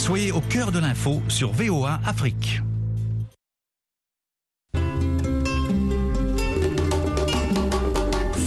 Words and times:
Soyez 0.00 0.32
au 0.32 0.40
cœur 0.40 0.72
de 0.72 0.78
l'info 0.78 1.20
sur 1.28 1.52
VOA 1.52 2.00
Afrique. 2.06 2.62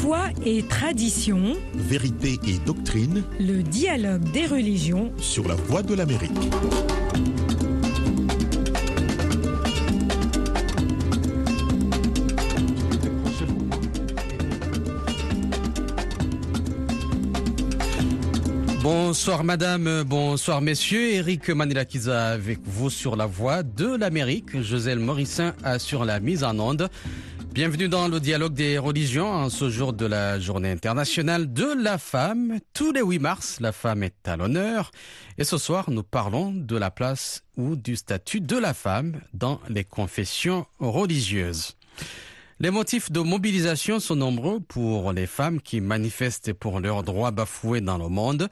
Foi 0.02 0.29
et 0.44 0.63
tradition, 0.63 1.55
Vérité 1.76 2.39
et 2.47 2.58
doctrine 2.66 3.21
le 3.39 3.62
dialogue 3.62 4.31
des 4.31 4.47
religions. 4.47 5.13
sur 5.20 5.47
la 5.47 5.54
voie 5.54 5.84
de 5.84 5.94
l'Amérique. 5.94 6.31
Bonsoir 19.13 19.43
madame, 19.43 20.02
bonsoir 20.02 20.59
messieurs. 20.59 21.11
Eric 21.11 21.48
Manilakiza 21.52 22.30
avec 22.30 22.62
vous 22.66 22.90
sur 22.90 23.16
la 23.16 23.27
voie 23.27 23.62
de 23.62 23.95
l'Amérique. 23.95 24.59
Joselle 24.59 24.98
Morissin 24.98 25.54
assure 25.63 26.04
la 26.04 26.20
mise 26.20 26.44
en 26.44 26.58
onde. 26.58 26.90
Bienvenue 27.54 27.90
dans 27.90 28.07
le 28.07 28.20
dialogue 28.20 28.55
des 28.55 28.80
religions 28.80 29.30
en 29.31 29.52
ce 29.52 29.70
jour 29.70 29.94
de 29.94 30.07
la 30.07 30.40
journée 30.40 30.71
internationale 30.71 31.54
de 31.54 31.76
la 31.80 31.99
femme. 31.99 32.57
Tous 32.73 32.91
les 32.91 33.04
8 33.04 33.20
mars, 33.20 33.59
la 33.59 33.71
femme 33.71 34.02
est 34.02 34.27
à 34.27 34.35
l'honneur. 34.35 34.90
Et 35.38 35.43
ce 35.43 35.59
soir, 35.59 35.91
nous 35.91 36.02
parlons 36.02 36.52
de 36.52 36.76
la 36.76 36.90
place 36.90 37.43
ou 37.55 37.76
du 37.76 37.95
statut 37.95 38.41
de 38.41 38.57
la 38.57 38.73
femme 38.73 39.21
dans 39.35 39.62
les 39.70 39.84
confessions 39.84 40.66
religieuses. 40.80 41.76
Les 42.59 42.71
motifs 42.71 43.12
de 43.12 43.20
mobilisation 43.20 43.99
sont 43.99 44.16
nombreux 44.16 44.59
pour 44.59 45.12
les 45.13 45.27
femmes 45.27 45.62
qui 45.62 45.82
manifestent 45.82 46.54
pour 46.54 46.80
leurs 46.80 47.04
droits 47.04 47.30
bafoués 47.30 47.82
dans 47.82 47.99
le 47.99 48.07
monde. 48.07 48.49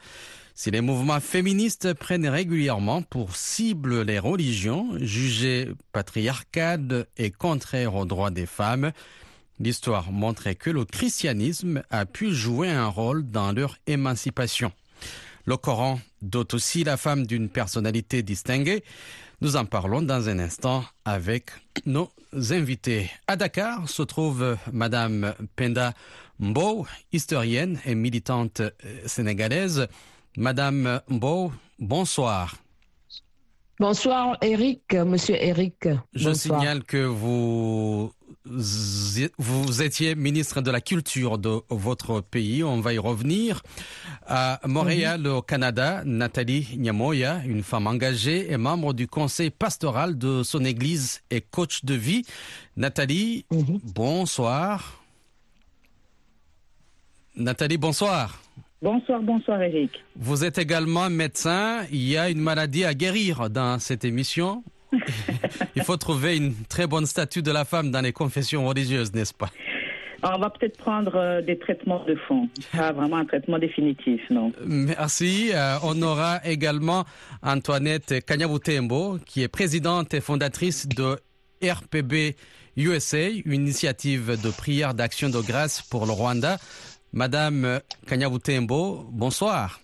Si 0.62 0.70
les 0.70 0.82
mouvements 0.82 1.20
féministes 1.20 1.96
prennent 1.96 2.28
régulièrement 2.28 3.02
pour 3.02 3.36
cible 3.36 4.04
les 4.04 4.20
religions 4.20 4.90
jugées 5.00 5.72
patriarcales 5.92 7.08
et 7.18 7.32
contraires 7.32 7.96
aux 7.96 8.06
droits 8.06 8.30
des 8.30 8.46
femmes, 8.46 8.92
l'histoire 9.60 10.12
montre 10.12 10.52
que 10.52 10.70
le 10.70 10.86
christianisme 10.86 11.82
a 11.90 12.06
pu 12.06 12.32
jouer 12.32 12.70
un 12.70 12.86
rôle 12.86 13.26
dans 13.26 13.52
leur 13.54 13.80
émancipation. 13.88 14.72
Le 15.46 15.58
Coran 15.58 16.00
dote 16.22 16.54
aussi 16.54 16.84
la 16.84 16.96
femme 16.96 17.26
d'une 17.26 17.50
personnalité 17.50 18.22
distinguée. 18.22 18.84
Nous 19.42 19.56
en 19.56 19.66
parlons 19.66 20.04
dans 20.04 20.30
un 20.30 20.38
instant 20.38 20.86
avec 21.06 21.50
nos 21.88 22.12
invités. 22.52 23.10
À 23.26 23.36
Dakar 23.36 23.90
se 23.90 24.04
trouve 24.04 24.56
Madame 24.72 25.34
Penda 25.56 25.96
Mbow, 26.40 26.86
historienne 27.14 27.80
et 27.84 27.96
militante 27.96 28.60
euh, 28.60 28.70
sénégalaise. 29.08 29.88
Madame 30.38 31.02
Mbow, 31.10 31.52
bonsoir. 31.80 32.56
Bonsoir 33.80 34.38
Eric, 34.42 34.94
monsieur 34.94 35.36
Eric. 35.42 35.88
Je 36.14 36.30
Bonsoir. 36.30 36.60
signale 36.62 36.84
que 36.84 37.04
vous, 37.04 38.14
vous 38.46 39.82
étiez 39.82 40.14
ministre 40.14 40.62
de 40.62 40.70
la 40.70 40.82
Culture 40.82 41.40
de 41.40 41.62
votre 41.70 42.22
pays. 42.22 42.64
On 42.64 42.80
va 42.80 42.94
y 42.94 43.00
revenir. 43.00 43.64
À 44.28 44.62
Montréal, 44.68 45.26
au 45.28 45.42
Canada, 45.42 46.04
Nathalie 46.06 46.68
Nyamoya, 46.78 47.42
une 47.46 47.64
femme 47.64 47.88
engagée 47.88 48.52
et 48.52 48.58
membre 48.58 48.94
du 48.94 49.08
conseil 49.08 49.50
pastoral 49.50 50.16
de 50.18 50.44
son 50.44 50.64
église 50.64 51.22
et 51.32 51.42
coach 51.42 51.84
de 51.84 51.96
vie. 51.96 52.24
Nathalie, 52.78 53.46
Mhm. 53.52 53.80
bonsoir. 53.96 55.02
Nathalie, 57.36 57.78
bonsoir. 57.78 58.40
Bonsoir, 58.82 59.22
bonsoir 59.22 59.62
Eric. 59.62 60.04
Vous 60.16 60.44
êtes 60.44 60.58
également 60.58 61.08
médecin. 61.08 61.84
Il 61.92 62.02
y 62.10 62.18
a 62.18 62.32
une 62.32 62.40
maladie 62.40 62.84
à 62.84 62.96
guérir 62.96 63.52
dans 63.52 63.78
cette 63.78 64.04
émission. 64.04 64.64
Il 65.76 65.84
faut 65.84 65.98
trouver 65.98 66.36
une 66.38 66.56
très 66.68 66.88
bonne 66.88 67.06
statue 67.06 67.44
de 67.44 67.52
la 67.52 67.64
femme 67.64 67.92
dans 67.92 68.02
les 68.02 68.12
confessions 68.12 68.66
religieuses, 68.66 69.14
n'est-ce 69.14 69.36
pas? 69.36 69.50
On 70.24 70.40
va 70.40 70.50
peut-être 70.50 70.78
prendre 70.78 71.16
euh, 71.16 71.42
des 71.42 71.60
traitements 71.60 72.04
de 72.06 72.16
fond, 72.28 72.48
pas 72.76 72.92
vraiment 72.92 73.18
un 73.18 73.26
traitement 73.26 73.60
définitif, 73.60 74.22
non. 74.32 74.52
Merci. 74.66 75.52
Euh, 75.54 75.76
on 75.84 76.00
aura 76.02 76.40
également 76.44 77.06
Antoinette 77.44 78.26
Kanyabutembo, 78.26 79.18
qui 79.26 79.44
est 79.44 79.48
présidente 79.48 80.14
et 80.14 80.22
fondatrice 80.22 80.88
de 80.88 81.18
RPB 81.64 82.36
USA, 82.78 83.30
une 83.46 83.62
initiative 83.62 84.42
de 84.42 84.50
prière 84.50 84.94
d'action 84.94 85.30
de 85.30 85.40
grâce 85.40 85.82
pour 85.82 86.06
le 86.06 86.12
Rwanda. 86.12 86.58
Madame 87.14 87.82
Kanyabutembo, 88.08 89.06
bonsoir. 89.12 89.82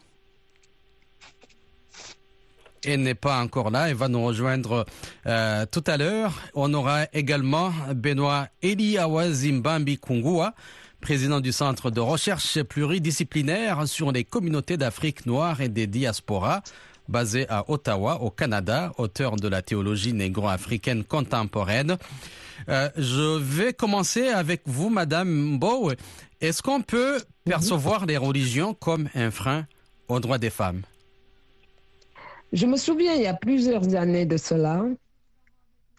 Elle 2.85 3.01
n'est 3.01 3.15
pas 3.15 3.41
encore 3.41 3.69
là, 3.69 3.89
elle 3.89 3.95
va 3.95 4.07
nous 4.07 4.23
rejoindre 4.23 4.85
euh, 5.25 5.65
tout 5.69 5.83
à 5.87 5.97
l'heure. 5.97 6.33
On 6.53 6.73
aura 6.73 7.05
également 7.11 7.73
Benoît 7.93 8.47
Eliawa 8.61 9.29
Zimbambi 9.29 9.97
Kungua, 9.97 10.53
président 11.01 11.41
du 11.41 11.51
Centre 11.51 11.91
de 11.91 11.99
recherche 11.99 12.63
pluridisciplinaire 12.63 13.89
sur 13.89 14.13
les 14.13 14.23
communautés 14.23 14.77
d'Afrique 14.77 15.25
noire 15.25 15.59
et 15.59 15.67
des 15.67 15.85
diasporas, 15.85 16.61
basé 17.09 17.45
à 17.49 17.69
Ottawa, 17.69 18.21
au 18.21 18.29
Canada, 18.29 18.93
auteur 18.97 19.35
de 19.35 19.49
la 19.49 19.61
théologie 19.61 20.13
négro-africaine 20.13 21.03
contemporaine. 21.03 21.97
Euh, 22.69 22.89
je 22.97 23.37
vais 23.37 23.73
commencer 23.73 24.29
avec 24.29 24.61
vous, 24.65 24.89
Madame 24.89 25.29
Mbow. 25.29 25.91
Est-ce 26.39 26.61
qu'on 26.61 26.81
peut 26.81 27.19
percevoir 27.45 28.05
les 28.05 28.17
religions 28.17 28.73
comme 28.73 29.09
un 29.15 29.31
frein 29.31 29.65
aux 30.07 30.19
droits 30.19 30.37
des 30.37 30.51
femmes? 30.51 30.83
Je 32.53 32.65
me 32.65 32.77
souviens, 32.77 33.13
il 33.13 33.23
y 33.23 33.27
a 33.27 33.33
plusieurs 33.33 33.95
années 33.95 34.25
de 34.25 34.37
cela, 34.37 34.85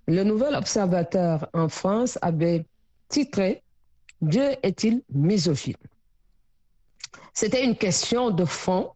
le 0.07 0.25
Nouvel 0.25 0.55
Observateur 0.55 1.49
en 1.53 1.69
France 1.69 2.19
avait 2.23 2.65
titré 3.09 3.63
Dieu 4.21 4.51
est-il 4.63 5.03
misogyne? 5.13 5.77
C'était 7.35 7.65
une 7.65 7.77
question 7.77 8.31
de 8.31 8.45
fond. 8.45 8.91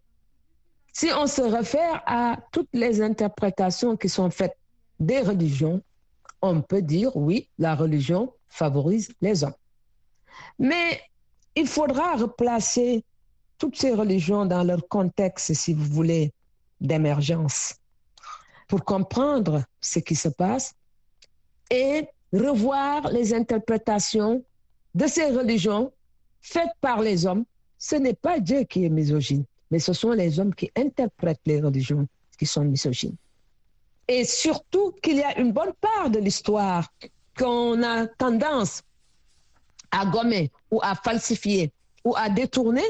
Si 0.93 1.11
on 1.17 1.27
se 1.27 1.43
réfère 1.43 2.03
à 2.07 2.39
toutes 2.51 2.71
les 2.73 3.03
interprétations 3.03 3.97
qui 3.97 4.09
sont 4.09 4.31
faites 4.31 4.57
des 4.99 5.21
religions, 5.21 5.83
on 6.41 6.61
peut 6.61 6.83
dire 6.83 7.15
oui, 7.15 7.49
la 7.59 7.75
religion 7.75 8.33
favorise 8.49 9.13
les 9.21 9.45
hommes. 9.45 9.55
Mais 10.59 11.01
il 11.55 11.67
faudra 11.67 12.17
replacer 12.17 13.05
toutes 13.59 13.77
ces 13.77 13.93
religions 13.93 14.47
dans 14.47 14.65
leur 14.65 14.89
contexte, 14.89 15.55
si 15.55 15.73
vous 15.75 15.85
voulez, 15.85 16.33
d'émergence 16.81 17.75
pour 18.69 18.85
comprendre 18.85 19.65
ce 19.81 19.99
qui 19.99 20.15
se 20.15 20.29
passe 20.29 20.75
et 21.71 22.09
revoir 22.33 23.09
les 23.11 23.35
interprétations 23.35 24.43
de 24.95 25.07
ces 25.07 25.27
religions 25.27 25.93
faites 26.41 26.73
par 26.81 27.01
les 27.03 27.27
hommes. 27.27 27.45
Ce 27.79 27.97
n'est 27.97 28.15
pas 28.15 28.41
Dieu 28.41 28.65
qui 28.65 28.85
est 28.85 28.89
misogyne, 28.89 29.45
mais 29.71 29.79
ce 29.79 29.93
sont 29.93 30.13
les 30.13 30.41
hommes 30.41 30.55
qui 30.55 30.71
interprètent 30.77 31.41
les 31.47 31.61
religions 31.61 32.07
qui 32.39 32.47
sont 32.47 32.65
misogynes. 32.65 33.17
Et 34.09 34.25
surtout 34.25 34.93
qu'il 35.03 35.17
y 35.17 35.23
a 35.23 35.39
une 35.39 35.53
bonne 35.53 35.73
part 35.81 36.11
de 36.11 36.19
l'histoire 36.19 36.89
qu'on 37.37 37.83
a 37.83 38.07
tendance 38.07 38.83
à 39.93 40.05
gommer 40.07 40.51
ou 40.71 40.81
à 40.83 40.95
falsifier 40.95 41.71
ou 42.05 42.17
à 42.17 42.29
détourner 42.29 42.83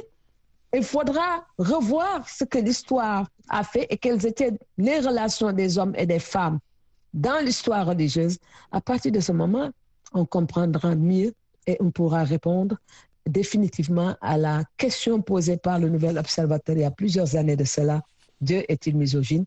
il 0.75 0.85
faudra 0.85 1.45
revoir 1.59 2.27
ce 2.29 2.45
que 2.45 2.59
l'histoire 2.59 3.27
a 3.49 3.63
fait 3.63 3.87
et 3.91 3.99
quelles 3.99 4.25
étaient 4.27 4.53
les 4.79 5.01
relations 5.01 5.53
des 5.53 5.79
hommes 5.79 5.95
et 5.97 6.07
des 6.07 6.19
femmes 6.19 6.59
dans 7.13 7.45
l'histoire 7.45 7.87
religieuse. 7.87 8.39
À 8.71 8.81
partir 8.81 9.13
de 9.13 9.21
ce 9.21 9.33
moment, 9.33 9.71
on 10.15 10.25
comprendra 10.25 10.95
mieux 10.95 11.35
et 11.67 11.77
on 11.81 11.91
pourra 11.91 12.25
répondre 12.25 12.77
définitivement 13.27 14.17
à 14.21 14.39
la 14.39 14.65
question 14.77 15.21
posée 15.21 15.59
par 15.59 15.79
le 15.79 15.89
Nouvel 15.89 16.19
Observateur 16.19 16.75
il 16.77 16.83
y 16.83 16.85
a 16.85 16.91
plusieurs 16.91 17.37
années 17.37 17.57
de 17.57 17.65
cela. 17.65 18.03
Dieu 18.41 18.65
est-il 18.69 18.97
misogyne? 18.97 19.45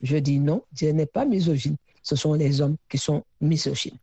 Je 0.00 0.16
dis 0.16 0.40
non, 0.40 0.64
Dieu 0.72 0.90
n'est 0.90 1.06
pas 1.06 1.24
misogyne. 1.24 1.76
Ce 2.02 2.16
sont 2.16 2.34
les 2.34 2.60
hommes 2.60 2.76
qui 2.88 2.98
sont 2.98 3.22
misogynes. 3.40 3.98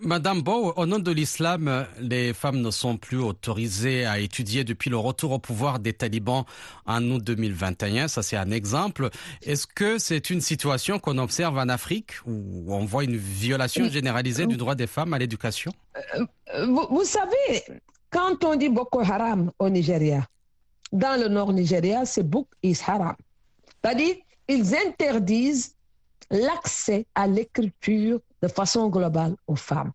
Madame 0.00 0.42
Bow, 0.42 0.72
au 0.76 0.86
nom 0.86 0.98
de 0.98 1.10
l'islam, 1.10 1.86
les 2.00 2.34
femmes 2.34 2.60
ne 2.60 2.70
sont 2.70 2.96
plus 2.96 3.18
autorisées 3.18 4.04
à 4.06 4.18
étudier 4.18 4.64
depuis 4.64 4.90
le 4.90 4.96
retour 4.96 5.32
au 5.32 5.38
pouvoir 5.38 5.78
des 5.78 5.92
talibans 5.92 6.44
en 6.86 7.02
août 7.10 7.22
2021. 7.22 8.08
Ça, 8.08 8.22
c'est 8.22 8.36
un 8.36 8.50
exemple. 8.50 9.10
Est-ce 9.42 9.66
que 9.66 9.98
c'est 9.98 10.30
une 10.30 10.40
situation 10.40 10.98
qu'on 10.98 11.18
observe 11.18 11.58
en 11.58 11.68
Afrique 11.68 12.12
où 12.26 12.64
on 12.68 12.84
voit 12.84 13.04
une 13.04 13.16
violation 13.16 13.88
généralisée 13.88 14.46
du 14.46 14.56
droit 14.56 14.74
des 14.74 14.86
femmes 14.86 15.14
à 15.14 15.18
l'éducation? 15.18 15.72
Vous, 16.66 16.86
vous 16.90 17.04
savez, 17.04 17.62
quand 18.10 18.44
on 18.44 18.56
dit 18.56 18.68
Boko 18.68 19.00
Haram 19.00 19.50
au 19.58 19.68
Nigeria, 19.68 20.26
dans 20.92 21.20
le 21.20 21.28
nord 21.28 21.52
Nigeria, 21.52 22.04
c'est 22.04 22.22
Book 22.28 22.48
is 22.62 22.78
Haram. 22.86 23.16
C'est-à-dire, 23.82 24.16
ils 24.48 24.74
interdisent 24.74 25.74
l'accès 26.30 27.06
à 27.14 27.26
l'écriture 27.26 28.20
de 28.44 28.48
façon 28.48 28.88
globale 28.88 29.34
aux 29.46 29.56
femmes. 29.56 29.92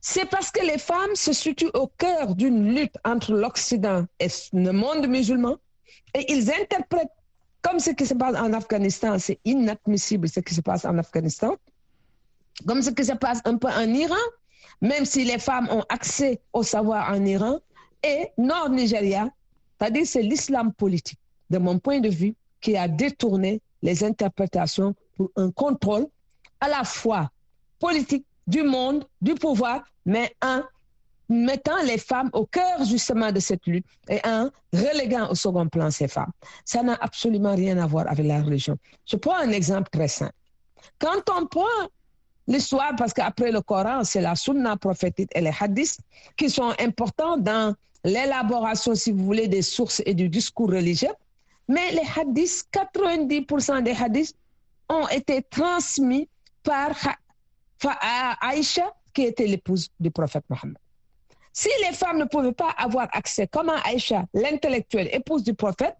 C'est 0.00 0.24
parce 0.24 0.50
que 0.50 0.64
les 0.64 0.78
femmes 0.78 1.14
se 1.14 1.32
situent 1.34 1.74
au 1.74 1.88
cœur 1.88 2.34
d'une 2.34 2.74
lutte 2.74 2.96
entre 3.04 3.34
l'Occident 3.34 4.06
et 4.18 4.28
le 4.54 4.72
monde 4.72 5.06
musulman 5.06 5.56
et 6.14 6.32
ils 6.32 6.50
interprètent 6.50 7.14
Comme 7.60 7.78
ce 7.78 7.90
qui 7.90 8.06
se 8.06 8.14
passe 8.14 8.36
en 8.36 8.54
Afghanistan, 8.54 9.18
c'est 9.18 9.38
inadmissible 9.44 10.26
ce 10.26 10.40
qui 10.40 10.54
se 10.54 10.62
passe 10.62 10.86
en 10.86 10.96
Afghanistan. 10.96 11.56
Comme 12.66 12.80
ce 12.80 12.90
qui 12.90 13.04
se 13.04 13.12
passe 13.12 13.40
un 13.44 13.58
peu 13.58 13.68
en 13.68 13.92
Iran, 13.92 14.24
même 14.80 15.04
si 15.04 15.24
les 15.24 15.38
femmes 15.38 15.68
ont 15.70 15.84
accès 15.90 16.40
au 16.54 16.62
savoir 16.62 17.12
en 17.12 17.22
Iran, 17.26 17.58
et 18.02 18.28
Nord-Nigeria, 18.38 19.28
c'est-à-dire 19.78 20.06
c'est 20.06 20.22
l'islam 20.22 20.72
politique, 20.72 21.20
de 21.50 21.58
mon 21.58 21.78
point 21.78 22.00
de 22.00 22.08
vue, 22.08 22.34
qui 22.62 22.78
a 22.78 22.88
détourné 22.88 23.60
les 23.82 24.02
interprétations 24.02 24.94
pour 25.16 25.30
un 25.36 25.50
contrôle 25.50 26.06
à 26.60 26.68
la 26.68 26.84
fois 26.84 27.30
politique 27.80 28.24
du 28.46 28.62
monde, 28.62 29.04
du 29.20 29.34
pouvoir, 29.34 29.82
mais 30.06 30.32
en 30.42 30.62
mettant 31.28 31.80
les 31.84 31.98
femmes 31.98 32.30
au 32.32 32.44
cœur 32.44 32.84
justement 32.84 33.30
de 33.32 33.40
cette 33.40 33.64
lutte 33.66 33.86
et 34.08 34.20
en 34.24 34.50
reléguant 34.72 35.30
au 35.30 35.34
second 35.34 35.68
plan 35.68 35.90
ces 35.90 36.08
femmes. 36.08 36.32
Ça 36.64 36.82
n'a 36.82 36.96
absolument 37.00 37.54
rien 37.54 37.78
à 37.78 37.86
voir 37.86 38.06
avec 38.08 38.26
la 38.26 38.42
religion. 38.42 38.76
Je 39.06 39.16
prends 39.16 39.36
un 39.36 39.50
exemple 39.50 39.88
très 39.90 40.08
simple. 40.08 40.34
Quand 40.98 41.22
on 41.36 41.46
prend 41.46 41.88
l'histoire, 42.48 42.94
parce 42.96 43.12
qu'après 43.12 43.52
le 43.52 43.60
Coran, 43.60 44.02
c'est 44.02 44.20
la 44.20 44.34
sunna 44.34 44.76
prophétique 44.76 45.30
et 45.34 45.40
les 45.40 45.52
hadiths 45.58 46.00
qui 46.36 46.50
sont 46.50 46.74
importants 46.80 47.36
dans 47.36 47.74
l'élaboration, 48.04 48.94
si 48.94 49.12
vous 49.12 49.24
voulez, 49.24 49.46
des 49.46 49.62
sources 49.62 50.02
et 50.04 50.14
du 50.14 50.28
discours 50.28 50.70
religieux. 50.70 51.14
Mais 51.68 51.92
les 51.92 52.08
hadiths, 52.16 52.64
90% 52.72 53.82
des 53.84 53.92
hadiths 53.92 54.34
ont 54.88 55.06
été 55.08 55.42
transmis 55.42 56.28
par 56.64 56.90
Aïcha, 57.88 58.92
qui 59.12 59.22
était 59.22 59.46
l'épouse 59.46 59.88
du 59.98 60.10
prophète 60.10 60.44
Mohammed. 60.48 60.76
Si 61.52 61.68
les 61.84 61.92
femmes 61.94 62.18
ne 62.18 62.24
pouvaient 62.24 62.52
pas 62.52 62.70
avoir 62.76 63.08
accès, 63.12 63.46
comment 63.46 63.76
Aïcha, 63.84 64.24
l'intellectuelle 64.34 65.08
épouse 65.12 65.42
du 65.42 65.54
prophète, 65.54 65.96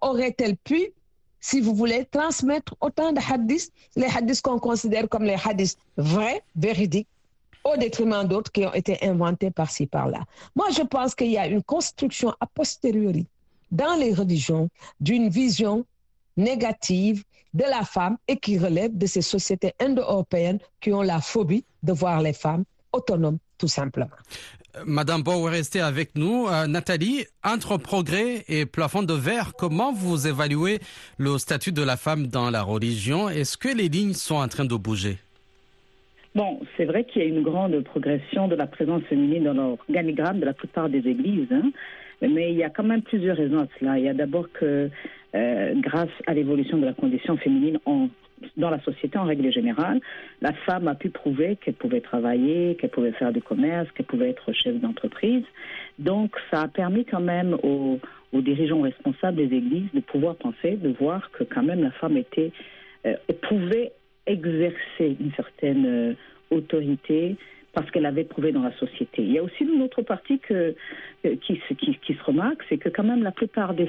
aurait-elle 0.00 0.56
pu, 0.56 0.92
si 1.40 1.60
vous 1.60 1.74
voulez, 1.74 2.04
transmettre 2.06 2.74
autant 2.80 3.12
de 3.12 3.20
hadiths, 3.20 3.72
les 3.96 4.06
hadiths 4.06 4.42
qu'on 4.42 4.58
considère 4.58 5.08
comme 5.08 5.24
les 5.24 5.36
hadiths 5.42 5.76
vrais, 5.96 6.42
véridiques, 6.56 7.08
au 7.64 7.76
détriment 7.76 8.24
d'autres 8.24 8.50
qui 8.52 8.64
ont 8.64 8.72
été 8.72 9.02
inventés 9.06 9.50
par-ci, 9.50 9.86
par-là? 9.86 10.20
Moi, 10.54 10.68
je 10.70 10.82
pense 10.82 11.14
qu'il 11.14 11.30
y 11.30 11.38
a 11.38 11.46
une 11.46 11.62
construction 11.62 12.34
a 12.40 12.46
posteriori 12.46 13.26
dans 13.70 13.94
les 13.94 14.14
religions 14.14 14.68
d'une 14.98 15.28
vision 15.28 15.84
négative 16.36 17.24
de 17.54 17.64
la 17.64 17.82
femme 17.82 18.16
et 18.28 18.36
qui 18.36 18.58
relève 18.58 18.96
de 18.96 19.06
ces 19.06 19.22
sociétés 19.22 19.72
indo-européennes 19.80 20.58
qui 20.80 20.92
ont 20.92 21.02
la 21.02 21.20
phobie 21.20 21.64
de 21.82 21.92
voir 21.92 22.22
les 22.22 22.32
femmes 22.32 22.64
autonomes, 22.92 23.38
tout 23.58 23.68
simplement. 23.68 24.10
Madame 24.86 25.22
Bauer, 25.22 25.50
restez 25.50 25.80
avec 25.80 26.14
nous. 26.14 26.46
Euh, 26.46 26.66
Nathalie, 26.66 27.24
entre 27.44 27.76
progrès 27.76 28.44
et 28.48 28.66
plafond 28.66 29.02
de 29.02 29.14
verre, 29.14 29.52
comment 29.58 29.92
vous 29.92 30.28
évaluez 30.28 30.78
le 31.18 31.38
statut 31.38 31.72
de 31.72 31.82
la 31.82 31.96
femme 31.96 32.28
dans 32.28 32.50
la 32.50 32.62
religion? 32.62 33.28
Est-ce 33.28 33.56
que 33.56 33.68
les 33.68 33.88
lignes 33.88 34.12
sont 34.12 34.36
en 34.36 34.46
train 34.46 34.64
de 34.64 34.76
bouger? 34.76 35.18
Bon, 36.36 36.60
c'est 36.76 36.84
vrai 36.84 37.04
qu'il 37.04 37.22
y 37.22 37.24
a 37.24 37.28
une 37.28 37.42
grande 37.42 37.82
progression 37.82 38.46
de 38.46 38.54
la 38.54 38.68
présence 38.68 39.02
féminine 39.08 39.44
dans 39.44 39.54
l'organigramme 39.54 40.38
de 40.38 40.44
la 40.44 40.54
plupart 40.54 40.88
des 40.88 40.98
églises, 40.98 41.48
hein, 41.50 41.72
mais 42.22 42.52
il 42.52 42.56
y 42.56 42.62
a 42.62 42.70
quand 42.70 42.84
même 42.84 43.02
plusieurs 43.02 43.36
raisons 43.36 43.58
à 43.58 43.66
cela. 43.78 43.98
Il 43.98 44.04
y 44.04 44.08
a 44.08 44.14
d'abord 44.14 44.46
que 44.52 44.88
euh, 45.34 45.74
grâce 45.76 46.10
à 46.26 46.34
l'évolution 46.34 46.78
de 46.78 46.86
la 46.86 46.92
condition 46.92 47.36
féminine 47.36 47.78
en, 47.86 48.08
dans 48.56 48.70
la 48.70 48.80
société 48.80 49.18
en 49.18 49.24
règle 49.24 49.52
générale, 49.52 50.00
la 50.40 50.52
femme 50.52 50.88
a 50.88 50.94
pu 50.94 51.10
prouver 51.10 51.56
qu'elle 51.56 51.74
pouvait 51.74 52.00
travailler, 52.00 52.76
qu'elle 52.76 52.90
pouvait 52.90 53.12
faire 53.12 53.32
du 53.32 53.42
commerce, 53.42 53.88
qu'elle 53.92 54.06
pouvait 54.06 54.30
être 54.30 54.52
chef 54.52 54.74
d'entreprise. 54.80 55.44
Donc, 55.98 56.36
ça 56.50 56.62
a 56.62 56.68
permis 56.68 57.04
quand 57.04 57.20
même 57.20 57.56
aux, 57.62 58.00
dirigeants 58.32 58.80
responsables 58.80 59.36
des 59.36 59.56
églises 59.56 59.88
de 59.92 60.00
pouvoir 60.00 60.36
penser, 60.36 60.76
de 60.76 60.88
voir 60.98 61.30
que 61.32 61.44
quand 61.44 61.62
même 61.62 61.82
la 61.82 61.90
femme 61.90 62.16
était, 62.16 62.52
euh, 63.06 63.14
pouvait 63.42 63.92
exercer 64.26 65.16
une 65.20 65.32
certaine 65.36 65.86
euh, 65.86 66.14
autorité 66.50 67.36
parce 67.72 67.90
qu'elle 67.90 68.06
avait 68.06 68.24
prouvé 68.24 68.52
dans 68.52 68.62
la 68.62 68.72
société. 68.78 69.22
Il 69.22 69.32
y 69.32 69.38
a 69.38 69.42
aussi 69.42 69.64
une 69.64 69.82
autre 69.82 70.02
partie 70.02 70.40
euh, 70.50 70.72
qui, 71.22 71.60
se 71.66 72.24
remarque, 72.24 72.64
c'est 72.68 72.78
que 72.78 72.88
quand 72.88 73.04
même 73.04 73.22
la 73.22 73.30
plupart 73.30 73.74
des, 73.74 73.88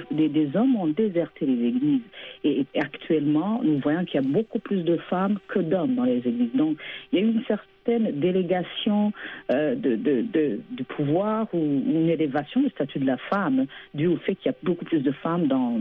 hommes 0.55 0.75
ont 0.75 0.87
déserté 0.87 1.45
les 1.45 1.67
églises. 1.69 2.01
Et, 2.43 2.65
actuellement, 2.75 3.61
nous 3.63 3.79
voyons 3.79 4.05
qu'il 4.05 4.21
y 4.21 4.25
a 4.25 4.27
beaucoup 4.27 4.59
plus 4.59 4.83
de 4.83 4.97
femmes 4.97 5.39
que 5.47 5.59
d'hommes 5.59 5.95
dans 5.95 6.03
les 6.03 6.17
églises. 6.17 6.53
Donc, 6.53 6.77
il 7.11 7.19
y 7.19 7.21
a 7.21 7.25
une 7.25 7.43
certaine 7.45 8.19
délégation 8.19 9.11
euh, 9.51 9.73
de, 9.75 9.95
de, 9.95 10.59
pouvoir 10.89 11.47
ou 11.53 11.57
une 11.57 12.09
élévation 12.09 12.61
du 12.61 12.69
statut 12.69 12.99
de 12.99 13.07
la 13.07 13.17
femme 13.17 13.65
dû 13.93 14.07
au 14.07 14.17
fait 14.17 14.35
qu'il 14.35 14.51
y 14.51 14.53
a 14.53 14.57
beaucoup 14.61 14.85
plus 14.85 14.99
de 14.99 15.11
femmes 15.11 15.47
dans, 15.47 15.79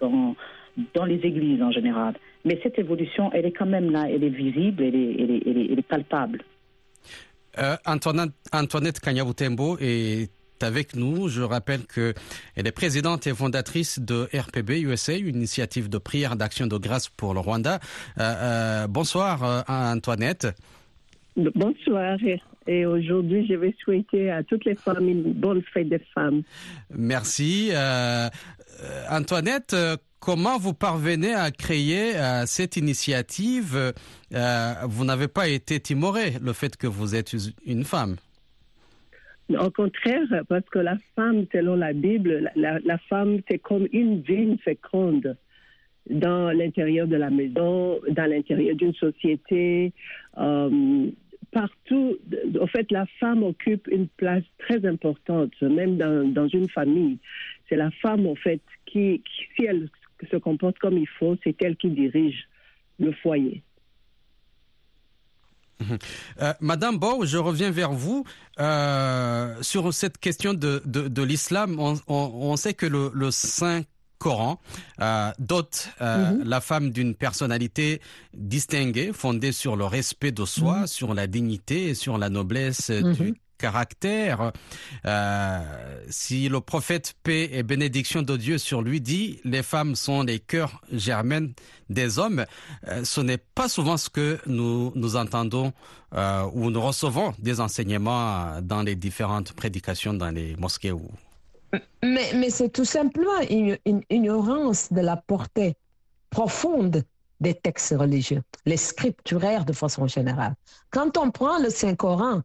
dans, 0.00 0.36
dans, 0.94 1.04
les 1.04 1.16
églises 1.24 1.62
en 1.62 1.72
général. 1.72 2.14
Mais 2.44 2.60
cette 2.62 2.78
évolution, 2.78 3.30
elle 3.32 3.46
est 3.46 3.52
quand 3.52 3.66
même 3.66 3.90
là, 3.90 4.04
elle 4.08 4.22
est 4.22 4.28
visible, 4.28 4.82
elle 4.84 4.94
elle 4.94 5.78
est 5.78 5.88
palpable. 5.88 6.42
Euh, 7.58 7.76
Antoinette, 7.86 8.32
Antoinette 8.52 9.00
Kanyaboutembo 9.00 9.78
est 9.80 10.30
avec 10.62 10.96
nous. 10.96 11.28
Je 11.28 11.42
rappelle 11.42 11.80
qu'elle 11.86 12.14
est 12.66 12.72
présidente 12.72 13.26
et 13.26 13.34
fondatrice 13.34 13.98
de 13.98 14.28
RPB 14.34 14.80
USA, 14.80 15.16
une 15.16 15.36
initiative 15.36 15.88
de 15.88 15.98
prière 15.98 16.36
d'action 16.36 16.66
de 16.66 16.76
grâce 16.76 17.08
pour 17.08 17.34
le 17.34 17.40
Rwanda. 17.40 17.80
Euh, 18.18 18.20
euh, 18.20 18.86
bonsoir 18.86 19.64
Antoinette. 19.68 20.48
Bonsoir. 21.36 22.16
Et 22.66 22.86
aujourd'hui, 22.86 23.46
je 23.46 23.54
vais 23.54 23.74
souhaiter 23.82 24.30
à 24.30 24.42
toutes 24.42 24.64
les 24.64 24.74
femmes 24.74 25.08
une 25.08 25.32
bonne 25.34 25.62
fête 25.62 25.88
des 25.88 26.00
femmes. 26.14 26.42
Merci. 26.90 27.70
Antoinette, 29.10 29.76
comment 30.26 30.58
vous 30.58 30.74
parvenez 30.74 31.34
à 31.34 31.52
créer 31.52 32.16
euh, 32.16 32.42
cette 32.46 32.76
initiative 32.76 33.76
euh, 34.34 34.72
Vous 34.88 35.04
n'avez 35.04 35.28
pas 35.28 35.46
été 35.46 35.78
timoré, 35.78 36.32
le 36.42 36.52
fait 36.52 36.76
que 36.76 36.88
vous 36.88 37.14
êtes 37.14 37.32
une 37.64 37.84
femme? 37.84 38.16
Au 39.50 39.70
contraire, 39.70 40.26
parce 40.48 40.68
que 40.72 40.80
la 40.80 40.96
femme, 41.14 41.46
selon 41.52 41.76
la 41.76 41.92
Bible, 41.92 42.50
la, 42.56 42.98
femme, 43.08 43.38
c'est 43.48 43.60
comme 43.60 43.86
une 43.92 44.20
vigne 44.22 44.56
féconde 44.58 45.36
dans 46.10 46.50
l'intérieur 46.50 47.06
de 47.06 47.14
la 47.14 47.30
maison, 47.30 48.00
dans 48.10 48.28
l'intérieur 48.28 48.74
d'une 48.74 48.94
société. 48.94 49.92
Euh, 50.38 51.06
partout, 51.52 52.16
en 52.60 52.66
fait, 52.66 52.90
la 52.90 53.06
femme 53.20 53.44
occupe 53.44 53.86
une 53.86 54.08
place 54.08 54.44
très 54.58 54.84
importante, 54.84 55.52
même 55.62 55.96
dans, 55.96 56.26
dans 56.32 56.48
une 56.48 56.68
famille. 56.68 57.18
C'est 57.68 57.76
la 57.76 57.92
femme, 58.02 58.26
en 58.26 58.34
fait, 58.34 58.60
qui, 58.86 59.22
qui, 59.24 59.46
si 59.54 59.64
elle 59.66 59.88
se 60.30 60.36
comporte 60.36 60.78
comme 60.78 60.96
il 60.98 61.08
faut, 61.18 61.36
c'est 61.44 61.60
elle 61.62 61.76
qui 61.76 61.90
dirige 61.90 62.48
le 62.98 63.12
foyer. 63.12 63.62
Euh, 66.40 66.54
Madame 66.60 66.96
Bow, 66.98 67.26
je 67.26 67.36
reviens 67.36 67.70
vers 67.70 67.92
vous 67.92 68.24
euh, 68.58 69.54
sur 69.62 69.92
cette 69.92 70.18
question 70.18 70.54
de, 70.54 70.82
de, 70.86 71.08
de 71.08 71.22
l'islam. 71.22 71.78
On, 71.78 71.94
on, 72.08 72.30
on, 72.52 72.56
sait 72.56 72.72
que 72.74 72.86
le, 72.86 73.10
le 73.14 73.30
Saint 73.30 73.82
Coran 74.18 74.58
euh, 75.02 75.30
dote 75.38 75.90
mm 76.00 76.04
-hmm. 76.04 76.44
la 76.48 76.60
femme 76.62 76.90
d'une 76.90 77.14
personnalité 77.14 78.00
distinguée, 78.32 79.12
fondée 79.12 79.52
sur 79.52 79.76
le 79.76 79.84
respect 79.84 80.32
de 80.32 80.44
soi, 80.46 80.78
mm 80.78 80.82
-hmm. 80.84 80.86
sur 80.98 81.14
la 81.14 81.26
dignité 81.26 81.88
et 81.90 81.94
sur 81.94 82.16
la 82.18 82.28
noblesse 82.30 82.88
mm 82.90 83.02
-hmm. 83.02 83.16
du 83.16 83.34
caractère. 83.56 84.52
Euh, 85.04 85.60
si 86.08 86.48
le 86.48 86.60
prophète 86.60 87.14
paix 87.22 87.48
et 87.52 87.62
bénédiction 87.62 88.22
de 88.22 88.36
Dieu 88.36 88.58
sur 88.58 88.82
lui 88.82 89.00
dit 89.00 89.40
les 89.44 89.62
femmes 89.62 89.94
sont 89.94 90.22
les 90.22 90.38
cœurs 90.38 90.80
germaines 90.92 91.52
des 91.90 92.18
hommes, 92.18 92.44
euh, 92.88 93.04
ce 93.04 93.20
n'est 93.20 93.38
pas 93.38 93.68
souvent 93.68 93.96
ce 93.96 94.10
que 94.10 94.38
nous, 94.46 94.92
nous 94.94 95.16
entendons 95.16 95.72
euh, 96.14 96.48
ou 96.52 96.70
nous 96.70 96.80
recevons 96.80 97.34
des 97.38 97.60
enseignements 97.60 98.60
dans 98.62 98.82
les 98.82 98.94
différentes 98.94 99.52
prédications 99.52 100.14
dans 100.14 100.30
les 100.30 100.56
mosquées. 100.56 100.92
Ou... 100.92 101.10
Mais, 102.02 102.32
mais 102.34 102.50
c'est 102.50 102.70
tout 102.70 102.84
simplement 102.84 103.40
une 103.50 104.02
ignorance 104.10 104.92
de 104.92 105.00
la 105.00 105.16
portée 105.16 105.74
profonde 106.30 107.02
des 107.40 107.54
textes 107.54 107.94
religieux, 107.96 108.42
les 108.64 108.76
scripturaires 108.76 109.64
de 109.64 109.72
façon 109.72 110.06
générale. 110.06 110.54
Quand 110.90 111.16
on 111.18 111.30
prend 111.30 111.58
le 111.58 111.70
Saint-Coran, 111.70 112.42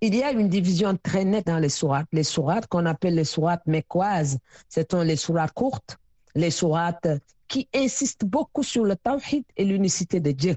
il 0.00 0.14
y 0.14 0.22
a 0.22 0.30
une 0.30 0.48
division 0.48 0.96
très 1.02 1.24
nette 1.24 1.46
dans 1.46 1.58
les 1.58 1.68
sourates. 1.68 2.06
Les 2.12 2.22
sourates 2.24 2.66
qu'on 2.66 2.86
appelle 2.86 3.14
les 3.14 3.24
sourates 3.24 3.66
mécoises, 3.66 4.38
ce 4.68 4.82
sont 4.88 5.02
les 5.02 5.16
sourates 5.16 5.52
courtes, 5.52 5.98
les 6.34 6.50
sourates 6.50 7.08
qui 7.48 7.68
insistent 7.74 8.24
beaucoup 8.24 8.62
sur 8.62 8.84
le 8.84 8.96
tawhid 8.96 9.44
et 9.56 9.64
l'unicité 9.64 10.20
de 10.20 10.32
Dieu. 10.32 10.56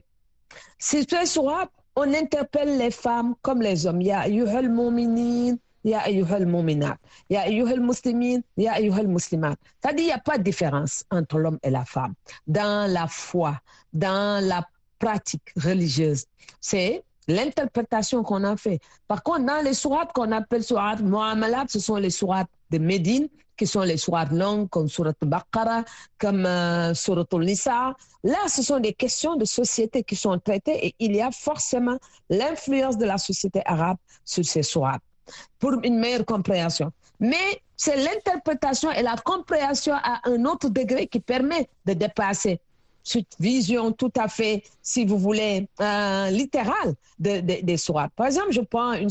Ces 0.77 1.05
sourates, 1.25 1.71
on 1.95 2.13
interpelle 2.13 2.77
les 2.77 2.91
femmes 2.91 3.35
comme 3.41 3.61
les 3.61 3.85
hommes. 3.85 4.01
Ya 4.01 4.21
ayyuhal 4.21 4.69
mu'minin, 4.69 5.57
ya 5.83 5.99
ayyuhal 5.99 6.45
mu'minat, 6.45 6.97
ya 7.29 7.41
ayyuhal 7.41 7.79
muslimin, 7.79 8.41
ya 8.57 8.73
ayyuhal 8.73 9.07
muslimat. 9.07 9.55
C'est-à-dire, 9.81 10.03
il 10.03 10.07
n'y 10.07 10.11
a 10.13 10.19
pas 10.19 10.37
de 10.37 10.43
différence 10.43 11.03
entre 11.11 11.37
l'homme 11.39 11.59
et 11.63 11.69
la 11.69 11.85
femme 11.85 12.13
dans 12.47 12.91
la 12.91 13.07
foi, 13.07 13.59
dans 13.93 14.43
la 14.45 14.67
pratique 14.97 15.53
religieuse. 15.55 16.25
C'est 16.59 17.03
l'interprétation 17.29 18.23
qu'on 18.23 18.43
a 18.43 18.57
fait. 18.57 18.79
Par 19.07 19.23
contre, 19.23 19.45
dans 19.45 19.63
les 19.63 19.73
sourates 19.73 20.11
qu'on 20.13 20.31
appelle 20.31 20.63
sourates 20.63 21.01
mu'amalat, 21.01 21.65
ce 21.67 21.79
sont 21.79 21.95
les 21.95 22.09
sourates 22.09 22.49
de 22.69 22.77
Médine 22.77 23.27
qui 23.59 23.67
sont 23.67 23.81
les 23.81 23.97
sourates 23.97 24.31
longues, 24.31 24.69
comme 24.69 24.87
Surat 24.87 25.11
al-Baqarah, 25.21 25.83
comme 26.17 26.45
euh, 26.45 26.93
Surat 26.93 27.25
al-Nisa. 27.33 27.93
Là, 28.23 28.37
ce 28.47 28.63
sont 28.63 28.79
des 28.79 28.93
questions 28.93 29.35
de 29.35 29.43
société 29.43 30.03
qui 30.03 30.15
sont 30.15 30.39
traitées 30.39 30.87
et 30.87 30.95
il 30.97 31.13
y 31.13 31.21
a 31.21 31.29
forcément 31.31 31.97
l'influence 32.29 32.97
de 32.97 33.05
la 33.05 33.17
société 33.17 33.61
arabe 33.65 33.97
sur 34.23 34.45
ces 34.45 34.63
sourates 34.63 35.01
pour 35.59 35.73
une 35.83 35.99
meilleure 35.99 36.25
compréhension. 36.25 36.91
Mais 37.19 37.61
c'est 37.75 37.97
l'interprétation 37.97 38.91
et 38.91 39.03
la 39.03 39.15
compréhension 39.17 39.93
à 39.93 40.21
un 40.23 40.45
autre 40.45 40.69
degré 40.69 41.07
qui 41.07 41.19
permet 41.19 41.69
de 41.85 41.93
dépasser 41.93 42.61
cette 43.03 43.35
vision 43.39 43.91
tout 43.91 44.11
à 44.17 44.27
fait, 44.27 44.63
si 44.81 45.05
vous 45.05 45.17
voulez, 45.17 45.67
euh, 45.81 46.29
littérale 46.29 46.95
de, 47.19 47.39
de- 47.41 47.61
des 47.63 47.77
sourates. 47.77 48.11
Par 48.15 48.27
exemple, 48.27 48.51
je 48.51 48.61
prends 48.61 48.93
une, 48.93 49.09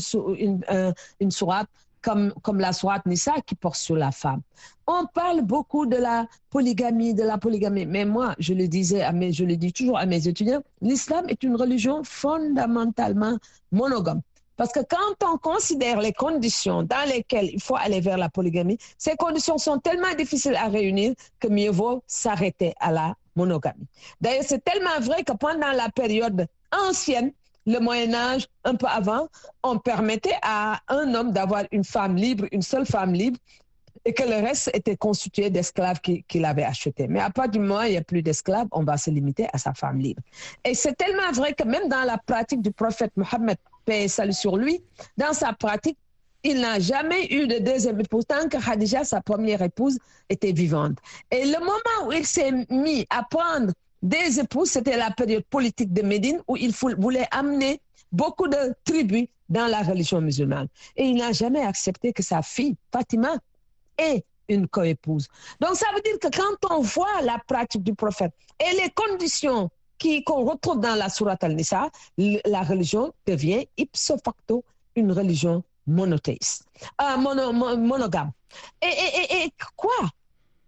euh, 0.71 0.91
une 1.19 1.31
sourate 1.31 1.67
comme, 2.01 2.33
la 2.57 2.71
sourate 2.71 3.05
Nisa 3.05 3.33
qui 3.45 3.55
porte 3.55 3.75
sur 3.75 3.95
la 3.97 4.11
femme. 4.11 4.41
On 4.87 5.05
parle 5.13 5.41
beaucoup 5.41 5.85
de 5.85 5.97
la 5.97 6.27
polygamie, 6.49 7.13
de 7.13 7.23
la 7.23 7.37
polygamie. 7.37 7.85
Mais 7.85 8.05
moi, 8.05 8.35
je 8.39 8.53
le 8.53 8.67
disais, 8.67 9.01
à 9.01 9.11
mes, 9.11 9.33
je 9.33 9.43
le 9.43 9.57
dis 9.57 9.73
toujours 9.73 9.97
à 9.97 10.05
mes 10.05 10.27
étudiants, 10.27 10.61
l'islam 10.81 11.25
est 11.27 11.43
une 11.43 11.55
religion 11.57 12.01
fondamentalement 12.03 13.37
monogame. 13.71 14.21
Parce 14.55 14.71
que 14.73 14.79
quand 14.81 15.25
on 15.33 15.37
considère 15.37 16.01
les 16.01 16.11
conditions 16.11 16.83
dans 16.83 17.07
lesquelles 17.07 17.49
il 17.53 17.61
faut 17.61 17.77
aller 17.77 18.01
vers 18.01 18.17
la 18.17 18.29
polygamie, 18.29 18.77
ces 18.97 19.15
conditions 19.15 19.57
sont 19.57 19.77
tellement 19.79 20.13
difficiles 20.17 20.55
à 20.55 20.67
réunir 20.67 21.13
que 21.39 21.47
mieux 21.47 21.69
vaut 21.71 22.03
s'arrêter 22.07 22.73
à 22.79 22.91
la 22.91 23.15
D'ailleurs, 24.21 24.43
c'est 24.45 24.63
tellement 24.63 24.99
vrai 25.01 25.23
que 25.23 25.33
pendant 25.33 25.71
la 25.71 25.89
période 25.89 26.47
ancienne, 26.71 27.31
le 27.65 27.79
Moyen 27.79 28.13
Âge, 28.13 28.47
un 28.63 28.75
peu 28.75 28.87
avant, 28.87 29.27
on 29.63 29.77
permettait 29.77 30.37
à 30.41 30.79
un 30.87 31.13
homme 31.13 31.31
d'avoir 31.31 31.63
une 31.71 31.83
femme 31.83 32.15
libre, 32.15 32.45
une 32.51 32.61
seule 32.61 32.85
femme 32.85 33.13
libre, 33.13 33.37
et 34.05 34.13
que 34.13 34.23
le 34.23 34.35
reste 34.35 34.71
était 34.73 34.95
constitué 34.95 35.49
d'esclaves 35.49 35.99
qui- 35.99 36.23
qu'il 36.23 36.45
avait 36.45 36.63
achetés. 36.63 37.07
Mais 37.07 37.19
à 37.19 37.29
partir 37.29 37.51
du 37.51 37.59
moment 37.59 37.81
où 37.81 37.83
il 37.83 37.91
n'y 37.91 37.97
a 37.97 38.01
plus 38.01 38.23
d'esclaves, 38.23 38.67
on 38.71 38.83
va 38.83 38.97
se 38.97 39.09
limiter 39.09 39.47
à 39.51 39.57
sa 39.57 39.73
femme 39.73 39.99
libre. 39.99 40.21
Et 40.63 40.73
c'est 40.73 40.93
tellement 40.93 41.31
vrai 41.33 41.53
que 41.53 41.63
même 41.63 41.89
dans 41.89 42.03
la 42.03 42.17
pratique 42.17 42.61
du 42.61 42.71
prophète 42.71 43.11
Mohammed, 43.17 43.57
paix 43.85 44.07
salut 44.07 44.33
sur 44.33 44.55
lui, 44.55 44.81
dans 45.17 45.33
sa 45.33 45.51
pratique, 45.53 45.97
il 46.43 46.61
n'a 46.61 46.79
jamais 46.79 47.27
eu 47.33 47.47
de 47.47 47.59
deuxième 47.59 47.99
épouse 47.99 48.25
tant 48.27 48.47
que 48.47 48.57
Khadija, 48.57 49.03
sa 49.03 49.21
première 49.21 49.61
épouse, 49.61 49.97
était 50.29 50.51
vivante. 50.51 50.97
Et 51.31 51.45
le 51.45 51.59
moment 51.59 52.07
où 52.07 52.11
il 52.11 52.25
s'est 52.25 52.51
mis 52.69 53.05
à 53.09 53.23
prendre 53.23 53.73
des 54.01 54.39
épouses, 54.39 54.71
c'était 54.71 54.97
la 54.97 55.11
période 55.11 55.43
politique 55.45 55.91
de 55.91 56.01
Médine 56.01 56.41
où 56.47 56.55
il 56.55 56.71
voulait 56.71 57.27
amener 57.31 57.81
beaucoup 58.11 58.47
de 58.47 58.73
tribus 58.85 59.27
dans 59.49 59.67
la 59.67 59.81
religion 59.81 60.21
musulmane. 60.21 60.67
Et 60.95 61.05
il 61.05 61.17
n'a 61.17 61.31
jamais 61.31 61.61
accepté 61.61 62.13
que 62.13 62.23
sa 62.23 62.41
fille, 62.41 62.75
Fatima, 62.91 63.35
ait 63.97 64.23
une 64.47 64.67
coépouse. 64.67 65.27
Donc 65.59 65.75
ça 65.75 65.87
veut 65.93 66.01
dire 66.01 66.19
que 66.19 66.35
quand 66.35 66.73
on 66.73 66.81
voit 66.81 67.21
la 67.23 67.37
pratique 67.45 67.83
du 67.83 67.93
prophète 67.93 68.31
et 68.59 68.75
les 68.75 68.89
conditions 68.91 69.69
qu'on 70.25 70.45
retrouve 70.45 70.79
dans 70.79 70.95
la 70.95 71.09
sourate 71.09 71.43
al-Nisa, 71.43 71.89
la 72.17 72.61
religion 72.61 73.13
devient 73.27 73.67
ipso 73.77 74.17
facto 74.23 74.63
une 74.95 75.11
religion 75.11 75.63
monothéiste, 75.89 76.63
mono- 77.17 77.53
mo- 77.53 77.77
monogame. 77.77 78.31
Et, 78.81 79.51
quoi 79.75 79.91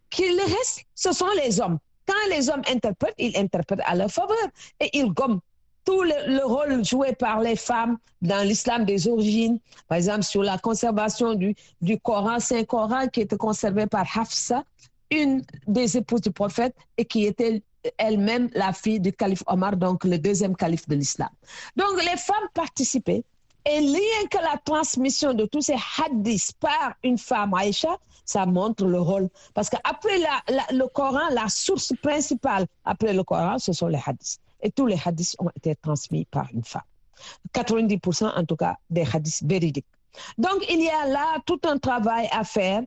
Qu'il 0.09 0.39
reste, 0.39 0.83
ce 0.95 1.11
sont 1.13 1.29
les 1.43 1.59
hommes. 1.61 1.77
Quand 2.05 2.29
les 2.29 2.49
hommes 2.49 2.61
interprètent, 2.69 3.15
ils 3.17 3.37
interprètent 3.37 3.81
à 3.85 3.95
leur 3.95 4.11
faveur 4.11 4.37
et 4.79 4.89
ils 4.97 5.11
gomment 5.13 5.39
tout 5.85 6.03
le, 6.03 6.35
le 6.37 6.45
rôle 6.45 6.83
joué 6.85 7.13
par 7.13 7.39
les 7.39 7.55
femmes 7.55 7.97
dans 8.21 8.45
l'islam 8.45 8.85
des 8.85 9.07
origines, 9.07 9.57
par 9.87 9.97
exemple 9.97 10.23
sur 10.23 10.43
la 10.43 10.57
conservation 10.57 11.33
du, 11.33 11.55
du 11.81 11.99
Coran, 11.99 12.39
Saint-Coran 12.39 13.07
qui 13.07 13.21
était 13.21 13.37
conservé 13.37 13.87
par 13.87 14.05
Hafsa, 14.15 14.63
une 15.09 15.43
des 15.67 15.97
épouses 15.97 16.21
du 16.21 16.31
prophète 16.31 16.75
et 16.97 17.05
qui 17.05 17.25
était 17.25 17.63
elle-même 17.97 18.49
la 18.53 18.73
fille 18.73 18.99
du 18.99 19.11
calife 19.11 19.41
Omar, 19.47 19.75
donc 19.75 20.03
le 20.03 20.19
deuxième 20.19 20.55
calife 20.55 20.87
de 20.87 20.95
l'islam. 20.95 21.29
Donc 21.75 21.99
les 22.03 22.17
femmes 22.17 22.47
participaient 22.53 23.23
et 23.65 23.79
rien 23.79 24.27
que 24.29 24.37
la 24.37 24.57
transmission 24.63 25.33
de 25.33 25.45
tous 25.45 25.61
ces 25.61 25.75
hadiths 25.97 26.53
par 26.59 26.93
une 27.03 27.17
femme, 27.17 27.53
Aïcha, 27.53 27.97
ça 28.25 28.45
montre 28.45 28.85
le 28.85 28.99
rôle. 28.99 29.29
Parce 29.53 29.69
qu'après 29.69 30.17
le 30.71 30.87
Coran, 30.87 31.29
la 31.31 31.47
source 31.47 31.93
principale 32.01 32.65
après 32.85 33.13
le 33.13 33.23
Coran, 33.23 33.59
ce 33.59 33.73
sont 33.73 33.87
les 33.87 33.99
hadiths. 34.05 34.39
Et 34.61 34.71
tous 34.71 34.85
les 34.85 34.97
hadiths 35.03 35.35
ont 35.39 35.49
été 35.55 35.75
transmis 35.75 36.25
par 36.25 36.47
une 36.53 36.63
femme. 36.63 36.81
90% 37.53 38.35
en 38.35 38.45
tout 38.45 38.55
cas 38.55 38.77
des 38.89 39.05
hadiths 39.13 39.43
véridiques. 39.43 39.85
Donc 40.37 40.65
il 40.69 40.81
y 40.81 40.89
a 40.89 41.07
là 41.07 41.37
tout 41.45 41.59
un 41.65 41.77
travail 41.77 42.27
à 42.31 42.43
faire, 42.43 42.81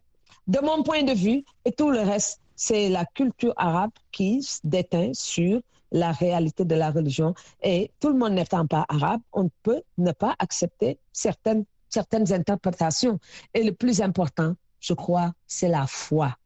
de 0.46 0.58
mon 0.60 0.82
point 0.82 1.02
de 1.02 1.12
vue, 1.12 1.44
et 1.64 1.72
tout 1.72 1.90
le 1.90 2.00
reste, 2.00 2.40
c'est 2.56 2.88
la 2.88 3.04
culture 3.04 3.54
arabe 3.56 3.90
qui 4.12 4.42
se 4.42 4.60
déteint 4.64 5.12
sur 5.14 5.60
la 5.92 6.12
réalité 6.12 6.64
de 6.64 6.74
la 6.74 6.90
religion. 6.90 7.34
Et 7.62 7.90
tout 8.00 8.08
le 8.08 8.18
monde 8.18 8.32
n'étant 8.32 8.66
pas 8.66 8.84
arabe, 8.88 9.20
on 9.32 9.48
peut 9.62 9.82
ne 9.98 10.12
pas 10.12 10.34
accepter 10.38 10.98
certaines, 11.12 11.64
certaines 11.88 12.32
interprétations. 12.32 13.18
Et 13.54 13.62
le 13.62 13.72
plus 13.72 14.00
important, 14.00 14.54
je 14.80 14.92
crois, 14.92 15.32
c'est 15.46 15.68
la 15.68 15.86
foi, 15.86 16.36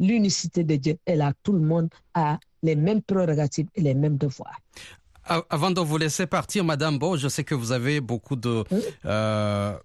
l'unicité 0.00 0.64
de 0.64 0.76
Dieu. 0.76 0.98
Et 1.06 1.14
là, 1.14 1.32
tout 1.42 1.52
le 1.52 1.60
monde 1.60 1.88
a 2.14 2.38
les 2.62 2.76
mêmes 2.76 3.00
prérogatives 3.00 3.68
et 3.74 3.80
les 3.80 3.94
mêmes 3.94 4.18
devoirs. 4.18 4.60
Avant 5.24 5.72
de 5.72 5.80
vous 5.80 5.98
laisser 5.98 6.26
partir, 6.26 6.64
Madame 6.64 6.98
Beau, 6.98 7.16
je 7.16 7.28
sais 7.28 7.42
que 7.42 7.54
vous 7.54 7.72
avez 7.72 8.00
beaucoup 8.00 8.36
de 8.36 8.62
euh, 9.04 9.76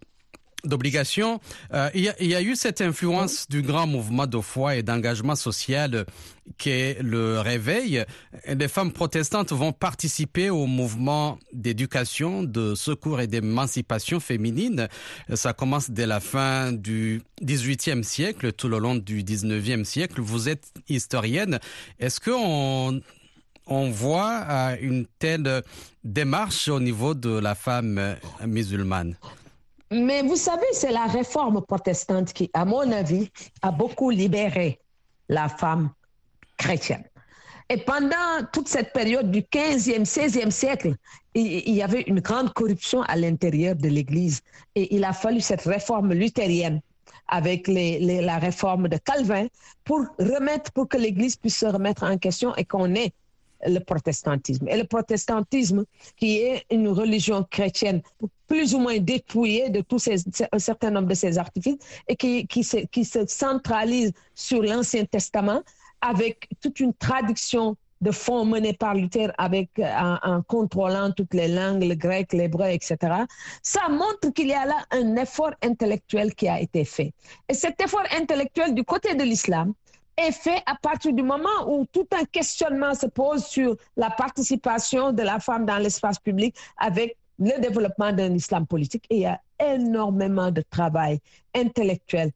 d'obligations. 0.64 1.40
Euh, 1.74 1.90
il, 1.94 2.04
y 2.04 2.36
a, 2.36 2.42
eu 2.42 2.56
cette 2.56 2.82
influence 2.82 3.48
du 3.50 3.62
grand 3.62 3.88
mouvement 3.88 4.28
de 4.28 4.40
foi 4.40 4.76
et 4.76 4.84
d'engagement 4.84 5.36
social 5.36 6.06
qui 6.58 6.70
est 6.70 7.02
le 7.02 7.40
réveil. 7.40 8.04
Les 8.48 8.68
femmes 8.68 8.92
protestantes 8.92 9.52
vont 9.52 9.72
participer 9.72 10.50
au 10.50 10.66
mouvement 10.66 11.40
d'éducation, 11.54 12.44
de 12.44 12.76
secours 12.76 13.22
et 13.22 13.28
d'émancipation 13.28 14.20
féminine. 14.20 14.88
Ça 15.34 15.54
commence 15.54 15.90
dès 15.90 16.08
la 16.08 16.20
fin 16.20 16.72
du 16.72 17.22
18e 17.42 18.04
siècle, 18.04 18.52
tout 18.54 18.68
le 18.68 18.80
long 18.80 18.96
du 18.96 19.24
19e 19.24 19.84
siècle. 19.84 20.20
Vous 20.20 20.50
êtes 20.50 20.74
historienne. 20.90 21.60
Est-ce 22.00 22.20
que 22.20 22.32
on 22.32 23.02
on 23.68 23.90
voit 23.90 24.44
euh, 24.50 24.76
une 24.82 25.06
telle 25.20 25.64
démarche 26.04 26.68
au 26.68 26.80
niveau 26.80 27.14
de 27.14 27.30
la 27.30 27.56
femme 27.56 28.18
musulmane? 28.46 29.16
Mais 29.92 30.22
vous 30.22 30.38
savez, 30.38 30.66
c'est 30.72 30.92
la 30.92 31.06
réforme 31.06 31.62
protestante 31.62 32.32
qui, 32.32 32.50
à 32.54 32.64
mon 32.64 32.90
avis, 32.92 33.30
a 33.62 33.72
beaucoup 33.72 34.10
libéré 34.10 34.80
la 35.28 35.50
femme 35.50 35.92
chrétienne. 36.58 37.04
Et 37.70 37.78
pendant 37.78 38.46
toute 38.54 38.70
cette 38.70 38.94
période 38.94 39.32
du 39.32 39.42
15e, 39.42 40.06
16e 40.06 40.52
siècle, 40.52 40.96
il, 41.34 41.74
y 41.74 41.82
avait 41.82 42.02
une 42.02 42.20
grande 42.20 42.54
corruption 42.54 43.02
à 43.04 43.16
l'intérieur 43.16 43.76
de 43.76 43.88
l'Église. 43.88 44.42
Et 44.76 44.96
il 44.96 45.04
a 45.04 45.14
fallu 45.14 45.42
cette 45.42 45.62
réforme 45.62 46.14
luthérienne 46.14 46.82
avec 47.28 47.68
la 47.68 48.38
réforme 48.40 48.88
de 48.88 48.98
Calvin 48.98 49.48
pour 49.84 50.06
remettre, 50.20 50.72
pour 50.72 50.88
que 50.88 50.98
l'Église 50.98 51.38
puisse 51.38 51.58
se 51.58 51.66
remettre 51.66 52.04
en 52.04 52.18
question 52.18 52.54
et 52.56 52.66
qu'on 52.66 52.94
ait 52.96 53.14
le 53.66 53.80
protestantisme. 53.80 54.68
Et 54.68 54.78
le 54.78 54.86
protestantisme, 54.86 55.86
qui 56.18 56.40
est 56.40 56.66
une 56.72 56.88
religion 56.88 57.46
chrétienne 57.50 58.02
plus 58.48 58.74
ou 58.74 58.80
moins 58.80 58.98
dépouillée 58.98 59.70
de 59.70 59.82
tous 59.82 60.00
ces, 60.00 60.16
un 60.52 60.60
certain 60.60 60.92
nombre 60.92 61.08
de 61.08 61.14
ses 61.14 61.38
artifices 61.38 61.78
et 62.08 62.16
qui, 62.16 62.48
qui, 62.48 62.64
se, 62.64 62.78
qui 62.78 63.06
se 63.06 63.26
centralise 63.26 64.12
sur 64.36 64.62
l'Ancien 64.62 65.06
Testament 65.06 65.62
avec 66.02 66.50
toute 66.60 66.80
une 66.80 66.94
traduction 66.94 67.78
de 68.02 68.12
fonds 68.12 68.46
menés 68.46 68.74
par 68.74 68.96
Luther 68.96 69.32
avec, 69.38 69.70
en, 69.80 70.18
en 70.24 70.42
contrôlant 70.42 71.12
toutes 71.12 71.34
les 71.34 71.48
langues, 71.48 71.84
le 71.84 71.96
grec, 71.96 72.34
l'hébreu, 72.34 72.68
etc. 72.70 72.98
Ça 73.62 73.88
montre 73.90 74.34
qu'il 74.34 74.48
y 74.48 74.54
a 74.54 74.66
là 74.66 74.86
un 74.90 75.16
effort 75.16 75.54
intellectuel 75.62 76.34
qui 76.34 76.48
a 76.48 76.60
été 76.60 76.84
fait. 76.84 77.14
Et 77.48 77.54
cet 77.54 77.80
effort 77.80 78.04
intellectuel 78.12 78.74
du 78.74 78.84
côté 78.84 79.14
de 79.14 79.24
l'islam, 79.24 79.74
est 80.28 80.32
fait 80.32 80.62
à 80.66 80.76
partir 80.76 81.14
du 81.14 81.24
moment 81.24 81.68
où 81.68 81.86
tout 81.92 82.08
un 82.12 82.26
questionnement 82.26 82.94
se 82.94 83.08
pose 83.08 83.46
sur 83.46 83.76
la 83.96 84.10
participation 84.10 85.12
de 85.12 85.24
la 85.24 85.40
femme 85.40 85.66
dans 85.66 85.78
l'espace 85.78 86.20
public 86.20 86.56
avec 86.78 87.18
le 87.40 87.60
développement 87.60 88.12
d'un 88.14 88.34
islam 88.34 88.68
politique. 88.68 89.06
Il 89.10 89.20
y 89.20 89.26
a 89.26 89.40
énormément 89.60 90.52
de 90.52 90.62
travail 90.70 91.20
intellectuel, 91.56 92.32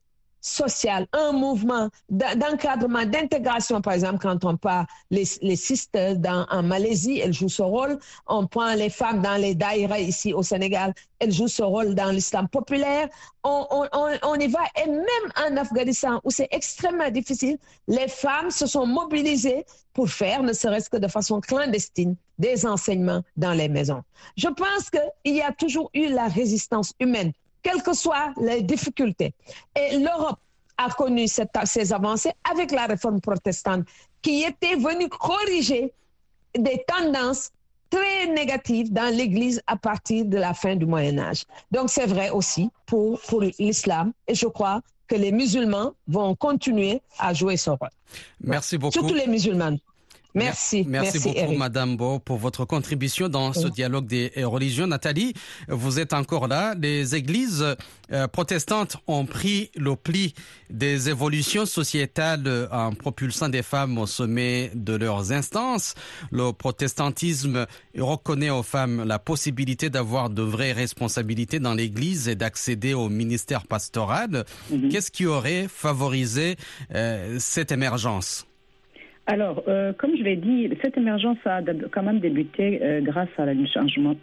social, 0.46 1.08
un 1.12 1.32
mouvement 1.32 1.90
d'en- 2.10 2.36
d'encadrement, 2.36 3.04
d'intégration. 3.06 3.82
Par 3.82 3.94
exemple, 3.94 4.20
quand 4.20 4.46
on 4.46 4.56
parle 4.58 4.86
les, 5.10 5.24
les 5.42 5.56
sisters 5.56 6.16
dans, 6.18 6.46
en 6.52 6.62
Malaisie, 6.62 7.20
elles 7.20 7.34
jouent 7.34 7.50
ce 7.50 7.64
rôle. 7.64 7.98
On 8.28 8.46
prend 8.46 8.74
les 8.76 8.90
femmes 8.92 9.22
dans 9.22 9.36
les 9.42 9.56
daïras 9.56 10.00
ici 10.00 10.34
au 10.34 10.44
Sénégal, 10.44 10.94
elles 11.20 11.32
jouent 11.32 11.48
ce 11.48 11.64
rôle 11.64 11.96
dans 11.96 12.12
l'islam 12.12 12.48
populaire. 12.48 13.10
On, 13.44 13.66
on, 13.72 13.88
on, 13.92 14.10
on 14.24 14.36
y 14.36 14.48
va. 14.48 14.60
Et 14.84 14.88
même 14.88 15.28
en 15.44 15.58
Afghanistan, 15.58 16.22
où 16.24 16.30
c'est 16.30 16.48
extrêmement 16.52 17.10
difficile, 17.10 17.58
les 17.88 18.08
femmes 18.08 18.52
se 18.52 18.68
sont 18.68 18.86
mobilisées 18.86 19.66
pour 19.94 20.10
faire, 20.10 20.44
ne 20.44 20.54
serait-ce 20.54 20.90
que 20.90 20.98
de 20.98 21.08
façon 21.08 21.40
clandestine, 21.42 22.16
des 22.38 22.66
enseignements 22.68 23.22
dans 23.38 23.54
les 23.54 23.70
maisons. 23.70 24.04
Je 24.38 24.50
pense 24.50 24.90
qu'il 24.90 25.36
y 25.36 25.42
a 25.42 25.52
toujours 25.54 25.90
eu 25.94 26.10
la 26.10 26.28
résistance 26.28 26.94
humaine, 27.00 27.32
quelles 27.66 27.82
que 27.82 27.94
soient 27.94 28.32
les 28.40 28.62
difficultés. 28.62 29.34
Et 29.76 29.98
l'Europe 29.98 30.40
a 30.78 30.90
connu 30.92 31.28
cette- 31.28 31.58
ces 31.66 31.92
avancées 32.00 32.32
avec 32.52 32.70
la 32.72 32.86
réforme 32.86 33.20
protestante 33.20 33.84
qui 34.22 34.44
était 34.44 34.76
venue 34.76 35.10
corriger 35.10 35.92
des 36.68 36.84
tendances 36.88 37.50
très 37.90 38.28
négatives 38.28 38.90
dans 38.94 39.12
l'Église 39.20 39.62
à 39.68 39.76
partir 39.78 40.26
de 40.26 40.38
la 40.38 40.54
fin 40.54 40.76
du 40.76 40.86
Moyen 40.86 41.18
Âge. 41.18 41.44
Donc 41.72 41.90
c'est 41.90 42.06
vrai 42.16 42.30
aussi 42.30 42.70
pour, 42.86 43.20
pour 43.22 43.42
l'islam 43.42 44.12
et 44.28 44.36
je 44.36 44.48
crois 44.48 44.82
que 45.08 45.16
les 45.16 45.32
musulmans 45.32 45.92
vont 46.08 46.36
continuer 46.36 47.02
à 47.20 47.34
jouer 47.34 47.58
ce 47.58 47.70
rôle. 47.72 47.90
Merci 48.42 48.78
beaucoup. 48.78 48.94
Surtout 48.94 49.14
les 49.14 49.28
musulmans. 49.28 49.78
Merci. 50.36 50.86
Merci, 50.88 51.20
beaucoup, 51.20 51.38
Eric. 51.38 51.58
Madame 51.58 51.98
Beau, 51.98 52.20
pour 52.20 52.38
votre 52.38 52.66
contribution 52.66 53.30
dans 53.30 53.54
ce 53.54 53.68
dialogue 53.68 54.06
des 54.06 54.32
religions. 54.44 54.86
Nathalie, 54.88 55.34
vous 55.70 56.00
êtes 56.00 56.14
encore 56.14 56.48
là. 56.48 56.76
Les 56.80 57.16
églises 57.16 57.66
euh, 58.12 58.28
protestantes 58.28 58.98
ont 59.08 59.26
pris 59.26 59.72
le 59.76 59.96
pli 59.96 60.34
des 60.70 61.10
évolutions 61.10 61.66
sociétales 61.66 62.68
en 62.72 62.94
propulsant 62.94 63.50
des 63.50 63.64
femmes 63.64 63.98
au 63.98 64.06
sommet 64.06 64.72
de 64.76 64.94
leurs 64.94 65.32
instances. 65.32 65.96
Le 66.32 66.52
protestantisme 66.52 67.66
reconnaît 67.98 68.50
aux 68.50 68.64
femmes 68.64 69.04
la 69.06 69.20
possibilité 69.20 69.90
d'avoir 69.90 70.30
de 70.30 70.42
vraies 70.42 70.74
responsabilités 70.74 71.60
dans 71.60 71.74
l'église 71.74 72.28
et 72.28 72.36
d'accéder 72.36 72.94
au 72.94 73.10
ministère 73.10 73.66
pastoral. 73.66 74.46
Qu'est-ce 74.92 75.12
qui 75.12 75.26
aurait 75.26 75.68
favorisé 75.68 76.58
euh, 76.94 77.38
cette 77.40 77.72
émergence? 77.72 78.46
Alors, 79.28 79.64
euh, 79.68 79.92
comme 79.98 80.16
je 80.16 80.22
l'ai 80.24 80.36
dit, 80.36 80.70
cette 80.84 80.98
émergence 80.98 81.38
a 81.46 81.62
quand 81.92 82.04
même 82.04 82.20
débuté 82.20 82.80
euh, 82.84 83.02
grâce 83.02 83.30
à 83.40 83.44
un 83.44 83.66
changement, 83.66 84.16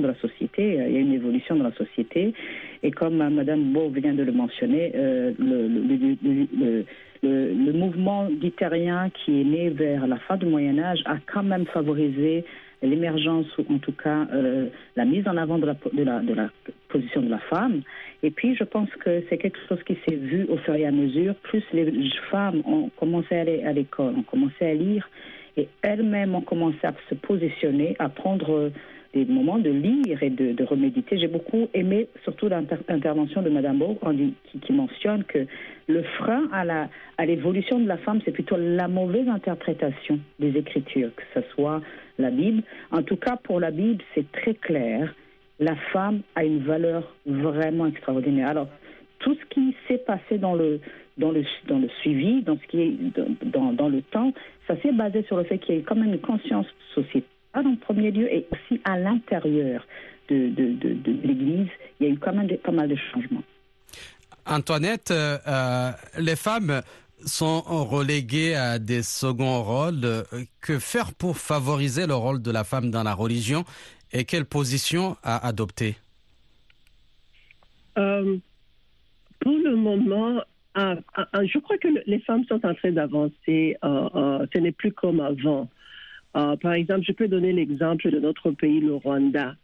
de 0.00 0.08
la 0.08 0.16
société. 0.16 0.80
Euh, 0.80 0.88
Il 0.88 0.94
y 0.94 0.96
une 1.00 1.12
évolution 1.12 1.54
de 1.54 1.62
la 1.62 1.72
société. 1.72 2.34
Et 2.82 2.90
comme 2.90 3.20
euh, 3.20 3.30
Madame 3.30 3.72
Beau 3.72 3.88
vient 3.88 4.14
de 4.14 4.24
le 4.24 4.32
mentionner, 4.32 4.90
euh, 4.96 5.32
le, 5.38 5.68
le- 5.68 6.16
le- 6.24 6.86
le- 7.22 7.72
mouvement 7.72 8.28
qui 9.10 9.40
est 9.40 9.44
né 9.44 9.68
vers 9.70 10.06
la 10.08 10.16
fin 10.18 10.36
du 10.36 10.46
Moyen 10.46 10.78
Âge 10.80 11.02
a 11.04 11.18
quand 11.32 11.44
même 11.44 11.66
favorisé 11.66 12.44
l'émergence, 12.82 13.46
ou 13.58 13.64
en 13.72 13.78
tout 13.78 13.92
cas 13.92 14.26
euh, 14.32 14.68
la 14.96 15.04
mise 15.04 15.26
en 15.26 15.36
avant 15.36 15.58
de 15.58 15.66
la, 15.66 15.76
de, 15.92 16.02
la, 16.04 16.20
de 16.20 16.34
la 16.34 16.50
position 16.88 17.22
de 17.22 17.30
la 17.30 17.38
femme. 17.38 17.82
Et 18.22 18.30
puis, 18.30 18.54
je 18.54 18.64
pense 18.64 18.90
que 19.00 19.22
c'est 19.28 19.38
quelque 19.38 19.58
chose 19.68 19.82
qui 19.84 19.96
s'est 20.06 20.16
vu 20.16 20.46
au 20.48 20.56
fur 20.58 20.74
et 20.74 20.86
à 20.86 20.90
mesure. 20.90 21.34
Plus 21.36 21.62
les 21.72 21.92
femmes 22.30 22.62
ont 22.66 22.90
commencé 22.96 23.34
à 23.36 23.40
aller 23.40 23.62
à 23.64 23.72
l'école, 23.72 24.14
ont 24.16 24.22
commencé 24.22 24.64
à 24.64 24.74
lire, 24.74 25.08
et 25.56 25.68
elles-mêmes 25.82 26.34
ont 26.34 26.40
commencé 26.40 26.78
à 26.84 26.94
se 27.08 27.14
positionner, 27.14 27.96
à 27.98 28.08
prendre 28.08 28.70
des 29.14 29.24
moments 29.24 29.58
de 29.58 29.70
lire 29.70 30.22
et 30.22 30.30
de, 30.30 30.64
reméditer. 30.64 31.18
J'ai 31.18 31.28
beaucoup 31.28 31.68
aimé 31.72 32.08
surtout 32.24 32.48
l'inter- 32.48 32.76
l'intervention 32.88 33.42
de 33.42 33.48
Madame 33.48 33.78
Beau 33.78 33.98
qui 34.62 34.72
mentionne 34.72 35.24
que 35.24 35.46
le 35.86 36.02
frein 36.18 36.48
à 36.52 36.64
la 36.64 36.88
à 37.16 37.24
l'évolution 37.26 37.80
de 37.80 37.88
la 37.88 37.96
femme, 37.96 38.20
c'est 38.24 38.32
plutôt 38.32 38.56
la 38.56 38.86
mauvaise 38.86 39.28
interprétation 39.28 40.20
des 40.38 40.56
Écritures, 40.56 41.10
que 41.16 41.22
ce 41.34 41.40
soit 41.54 41.80
la 42.18 42.30
Bible. 42.30 42.62
En 42.90 43.02
tout 43.02 43.16
cas, 43.16 43.36
pour 43.36 43.60
la 43.60 43.70
Bible, 43.70 44.02
c'est 44.14 44.30
très 44.32 44.54
clair. 44.54 45.14
La 45.58 45.74
femme 45.92 46.20
a 46.36 46.44
une 46.44 46.60
valeur 46.60 47.16
vraiment 47.26 47.86
extraordinaire. 47.86 48.48
Alors, 48.48 48.68
tout 49.18 49.34
ce 49.34 49.44
qui 49.50 49.74
s'est 49.88 49.98
passé 49.98 50.38
dans 50.38 50.54
le, 50.54 50.80
dans 51.16 51.32
le, 51.32 51.44
dans 51.66 51.78
le 51.78 51.88
suivi, 52.00 52.42
dans, 52.42 52.56
ce 52.56 52.66
qui 52.68 52.80
est, 52.82 52.96
dans, 53.46 53.72
dans 53.72 53.88
le 53.88 54.02
temps, 54.02 54.32
ça 54.68 54.76
s'est 54.80 54.92
basé 54.92 55.24
sur 55.24 55.36
le 55.38 55.44
fait 55.44 55.58
qu'il 55.58 55.74
y 55.74 55.78
ait 55.78 55.82
quand 55.82 55.96
même 55.96 56.12
une 56.14 56.20
conscience 56.20 56.66
sociétale 56.94 57.26
en 57.66 57.76
premier 57.76 58.10
lieu 58.10 58.32
et 58.32 58.46
aussi 58.52 58.80
à 58.84 58.98
l'intérieur 58.98 59.86
de, 60.28 60.48
de, 60.48 60.72
de, 60.72 60.94
de 60.94 61.12
l'Église, 61.26 61.68
il 62.00 62.06
y 62.06 62.10
a 62.10 62.12
eu 62.12 62.18
quand 62.18 62.34
même 62.34 62.48
pas 62.58 62.72
mal 62.72 62.88
de 62.88 62.96
changements. 63.12 63.42
Antoinette, 64.46 65.10
euh, 65.10 65.38
euh, 65.46 65.90
les 66.18 66.36
femmes 66.36 66.82
sont 67.24 67.60
reléguées 67.60 68.54
à 68.54 68.78
des 68.78 69.02
seconds 69.02 69.62
rôles. 69.62 70.24
Que 70.60 70.78
faire 70.78 71.12
pour 71.14 71.36
favoriser 71.36 72.06
le 72.06 72.14
rôle 72.14 72.40
de 72.42 72.50
la 72.50 72.64
femme 72.64 72.90
dans 72.90 73.02
la 73.02 73.14
religion 73.14 73.64
et 74.12 74.24
quelle 74.24 74.44
position 74.44 75.16
à 75.22 75.46
adopter? 75.46 75.96
Euh, 77.98 78.36
pour 79.40 79.52
le 79.58 79.74
moment, 79.76 80.40
ah, 80.74 80.94
ah, 81.14 81.26
ah, 81.32 81.44
je 81.44 81.58
crois 81.58 81.76
que 81.78 81.88
le- 81.88 82.02
les 82.06 82.20
femmes 82.20 82.44
sont 82.44 82.64
en 82.64 82.74
train 82.74 82.92
d'avancer. 82.92 83.76
euh, 83.84 84.08
euh, 84.14 84.46
ce 84.54 84.58
n'est 84.60 84.72
plus 84.72 84.92
comme 84.92 85.20
avant. 85.20 85.68
Euh, 86.38 86.56
par 86.56 86.72
exemple, 86.74 87.04
je 87.06 87.12
peux 87.12 87.26
donner 87.26 87.52
l'exemple 87.52 88.10
de 88.10 88.20
notre 88.20 88.52
pays, 88.52 88.80
le 88.80 88.94
Rwanda. 88.94 89.56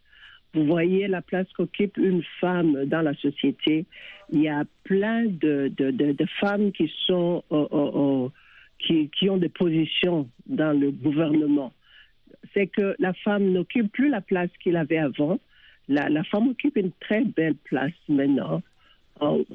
Vous 0.55 0.65
voyez 0.65 1.07
la 1.09 1.23
place 1.23 1.47
qu'occupe 1.57 1.97
une 1.97 2.23
femme 2.41 2.85
dans 2.87 3.03
la 3.03 3.15
société. 3.15 3.87
Il 4.33 4.41
y 4.41 4.49
a 4.49 4.65
plein 4.85 5.25
de, 5.25 5.71
de, 5.77 6.27
femmes 6.41 6.73
qui 6.73 6.93
sont 7.07 7.45
euh, 7.53 7.67
euh, 7.73 8.29
qui, 8.79 9.09
qui 9.11 9.31
ont 9.31 9.37
des 9.37 9.49
positions 9.49 10.29
dans 10.47 10.79
le 10.79 10.91
gouvernement. 10.91 11.73
C'est 12.53 12.67
que 12.67 12.95
la 12.99 13.13
femme 13.13 13.53
n'occupe 13.53 13.91
plus 13.93 14.09
la 14.09 14.21
place 14.21 14.51
qu'il 14.63 14.77
avait 14.77 14.99
avant. 14.99 15.39
La, 15.89 16.09
la 16.09 16.25
femme 16.25 16.49
occupe 16.49 16.77
une 16.77 16.93
très 17.01 17.23
belle 17.23 17.57
place 17.57 17.93
maintenant. 18.09 18.63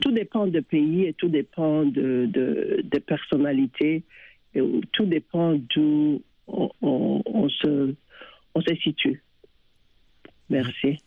Tout 0.01 0.11
dépend 0.11 0.47
de 0.47 0.61
pays 0.61 1.05
et 1.05 1.13
tout 1.13 1.27
dépend 1.27 1.83
de, 1.83 2.27
de, 2.31 2.81
de 2.83 2.99
personnalités. 2.99 4.03
Et 4.55 4.61
tout 4.93 5.05
dépend 5.05 5.55
d'où 5.75 6.21
on, 6.51 6.69
on- 6.81 7.21
on 7.25 7.49
se, 7.49 7.95
on 8.55 8.61
se 8.61 8.75
situe. 8.83 9.23
Merci. 10.49 10.97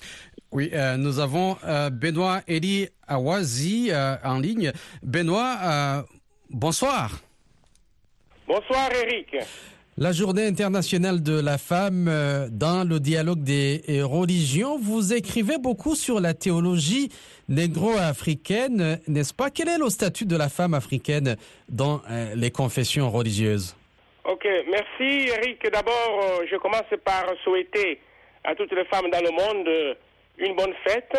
Oui, 0.53 0.71
euh, 0.73 0.97
nous 0.97 1.19
avons 1.19 1.57
euh, 1.65 1.91
Benoît 1.91 2.43
Eli 2.47 2.89
Awazi 3.07 3.89
euh, 3.91 4.17
en 4.25 4.39
ligne. 4.39 4.73
Benoît, 5.03 5.59
euh, 5.63 6.03
bonsoir. 6.51 7.21
Bonsoir 8.47 8.89
Eric. 8.93 9.37
La 9.99 10.13
journée 10.13 10.47
internationale 10.47 11.23
de 11.23 11.39
la 11.39 11.59
femme 11.59 12.07
euh, 12.09 12.49
dans 12.51 12.87
le 12.89 12.99
dialogue 13.01 13.43
des 13.43 13.83
religions, 14.03 14.79
vous 14.79 15.13
écrivez 15.13 15.59
beaucoup 15.59 15.95
sur 15.97 16.19
la 16.21 16.33
théologie 16.35 17.11
négro-africaine, 17.49 19.01
n'est-ce 19.09 19.35
pas? 19.35 19.51
Quel 19.51 19.69
est 19.69 19.79
le 19.79 19.91
statut 19.91 20.25
de 20.25 20.37
la 20.37 20.49
femme 20.49 20.73
africaine 20.75 21.37
dans 21.69 22.01
euh, 22.11 22.35
les 22.35 22.51
confessions 22.51 23.11
religieuses? 23.11 23.75
Ok, 24.25 24.47
merci 24.69 25.29
Eric. 25.29 25.63
D'abord, 25.71 26.21
euh, 26.23 26.47
je 26.51 26.57
commence 26.57 26.83
par 27.05 27.25
souhaiter 27.43 28.01
à 28.45 28.55
toutes 28.55 28.73
les 28.73 28.85
femmes 28.85 29.11
dans 29.11 29.21
le 29.21 29.31
monde 29.31 29.67
euh, 29.69 29.95
une 30.39 30.55
bonne 30.55 30.75
fête. 30.87 31.17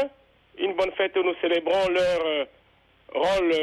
Une 0.58 0.74
bonne 0.74 0.92
fête 0.94 1.16
où 1.18 1.24
nous 1.24 1.36
célébrons 1.42 1.90
leur 1.90 2.26
euh, 2.26 2.46
rôle 3.14 3.54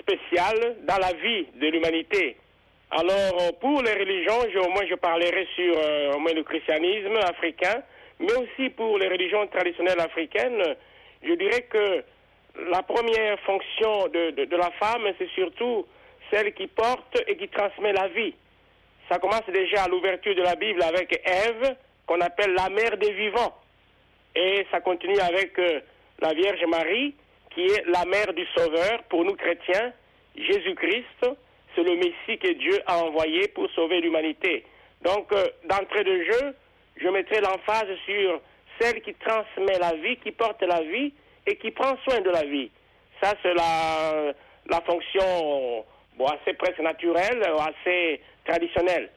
spécial 0.00 0.76
dans 0.82 0.98
la 0.98 1.12
vie 1.14 1.46
de 1.54 1.66
l'humanité. 1.68 2.36
Alors, 2.90 3.58
pour 3.60 3.82
les 3.82 3.92
religions, 3.94 4.40
je- 4.52 4.58
au 4.58 4.68
moins 4.68 4.84
je 4.88 4.96
parlerai 4.96 5.46
sur 5.54 5.74
au 6.14 6.18
moins 6.18 6.32
le 6.32 6.42
christianisme 6.42 7.16
africain, 7.22 7.82
mais 8.18 8.32
aussi 8.34 8.68
pour 8.70 8.98
les 8.98 9.08
religions 9.08 9.46
traditionnelles 9.46 10.00
africaines, 10.00 10.74
je 11.22 11.32
dirais 11.34 11.62
que 11.70 12.02
la 12.70 12.82
première 12.82 13.38
fonction 13.40 14.08
de 14.08 14.56
la 14.56 14.70
femme, 14.72 15.06
c'est 15.18 15.30
surtout 15.30 15.86
celle 16.32 16.52
qui 16.52 16.66
porte 16.66 17.16
et 17.28 17.36
qui 17.36 17.48
transmet 17.48 17.92
la 17.92 18.08
vie. 18.08 18.34
Ça 19.10 19.18
commence 19.18 19.42
déjà 19.52 19.84
à 19.84 19.88
l'ouverture 19.88 20.36
de 20.36 20.42
la 20.42 20.54
Bible 20.54 20.80
avec 20.84 21.20
Ève, 21.24 21.74
qu'on 22.06 22.20
appelle 22.20 22.54
la 22.54 22.68
mère 22.68 22.96
des 22.96 23.12
vivants. 23.12 23.56
Et 24.36 24.64
ça 24.70 24.80
continue 24.80 25.18
avec 25.18 25.58
euh, 25.58 25.80
la 26.20 26.32
Vierge 26.32 26.64
Marie, 26.68 27.16
qui 27.52 27.62
est 27.62 27.84
la 27.86 28.04
mère 28.04 28.32
du 28.32 28.46
Sauveur 28.56 29.02
pour 29.08 29.24
nous 29.24 29.34
chrétiens. 29.34 29.92
Jésus-Christ, 30.36 31.26
c'est 31.74 31.82
le 31.82 31.96
Messie 31.96 32.38
que 32.38 32.52
Dieu 32.52 32.80
a 32.86 32.98
envoyé 32.98 33.48
pour 33.48 33.68
sauver 33.70 34.00
l'humanité. 34.00 34.64
Donc, 35.02 35.32
euh, 35.32 35.44
d'entrée 35.64 36.04
de 36.04 36.22
jeu, 36.22 36.54
je 36.96 37.08
mettrai 37.08 37.40
l'emphase 37.40 37.88
sur 38.06 38.40
celle 38.78 39.02
qui 39.02 39.14
transmet 39.14 39.78
la 39.80 39.94
vie, 39.94 40.18
qui 40.18 40.30
porte 40.30 40.62
la 40.62 40.82
vie 40.82 41.12
et 41.48 41.56
qui 41.56 41.72
prend 41.72 41.96
soin 42.04 42.20
de 42.20 42.30
la 42.30 42.44
vie. 42.44 42.70
Ça, 43.20 43.34
c'est 43.42 43.54
la, 43.54 44.80
fonction 44.86 45.84
assez 46.28 46.52
presque 46.54 46.78
naturelle, 46.78 47.42
assez 47.58 48.20
traditionnelle. 48.50 49.08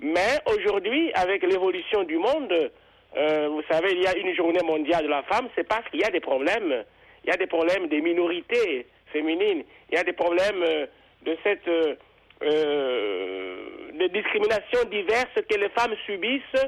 Mais 0.00 0.38
aujourd'hui, 0.46 1.10
avec 1.14 1.42
l'évolution 1.42 2.04
du 2.04 2.16
monde, 2.16 2.70
euh, 3.16 3.48
vous 3.48 3.62
savez, 3.70 3.92
il 3.92 4.02
y 4.02 4.06
a 4.06 4.16
une 4.16 4.34
journée 4.34 4.62
mondiale 4.64 5.04
de 5.04 5.08
la 5.08 5.22
femme, 5.24 5.48
c'est 5.56 5.66
parce 5.66 5.88
qu'il 5.90 6.00
y 6.00 6.04
a 6.04 6.10
des 6.10 6.20
problèmes. 6.20 6.84
Il 7.24 7.30
y 7.30 7.32
a 7.32 7.36
des 7.36 7.48
problèmes 7.48 7.88
des 7.88 8.00
minorités 8.00 8.86
féminines. 9.12 9.64
Il 9.90 9.96
y 9.96 9.98
a 9.98 10.04
des 10.04 10.12
problèmes 10.12 10.62
euh, 10.62 10.86
de 11.24 11.36
cette 11.42 11.68
euh, 11.68 13.56
de 13.94 14.06
discriminations 14.06 14.84
diverses 14.90 15.34
que 15.50 15.58
les 15.58 15.70
femmes 15.70 15.94
subissent 16.06 16.66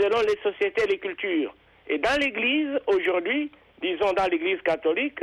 selon 0.00 0.20
les 0.22 0.38
sociétés 0.42 0.84
et 0.84 0.92
les 0.92 0.98
cultures. 0.98 1.54
Et 1.86 1.98
dans 1.98 2.18
l'Église, 2.18 2.78
aujourd'hui, 2.86 3.50
disons 3.82 4.14
dans 4.14 4.26
l'Église 4.30 4.62
catholique, 4.62 5.22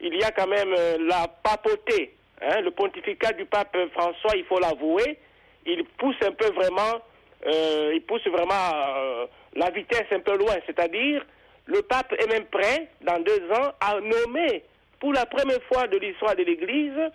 il 0.00 0.14
y 0.14 0.24
a 0.24 0.30
quand 0.30 0.46
même 0.46 0.74
la 1.00 1.28
papauté. 1.42 2.14
hein, 2.40 2.62
le 2.62 2.70
pontificat 2.70 3.32
du 3.32 3.44
pape 3.44 3.76
François, 3.92 4.34
il 4.34 4.44
faut 4.44 4.58
l'avouer, 4.58 5.18
il 5.66 5.84
pousse 5.98 6.16
un 6.24 6.32
peu 6.32 6.50
vraiment, 6.52 7.00
euh, 7.46 7.92
il 7.94 8.02
pousse 8.02 8.26
vraiment 8.26 8.70
euh, 8.74 9.26
la 9.54 9.70
vitesse 9.70 10.06
un 10.10 10.20
peu 10.20 10.36
loin. 10.36 10.54
C'est-à-dire, 10.66 11.24
le 11.66 11.82
pape 11.82 12.12
est 12.12 12.26
même 12.26 12.46
prêt, 12.46 12.88
dans 13.02 13.18
deux 13.20 13.50
ans, 13.52 13.72
à 13.80 14.00
nommer 14.00 14.64
pour 15.00 15.12
la 15.12 15.26
première 15.26 15.62
fois 15.64 15.86
de 15.86 15.98
l'histoire 15.98 16.36
de 16.36 16.42
l'Église 16.42 17.10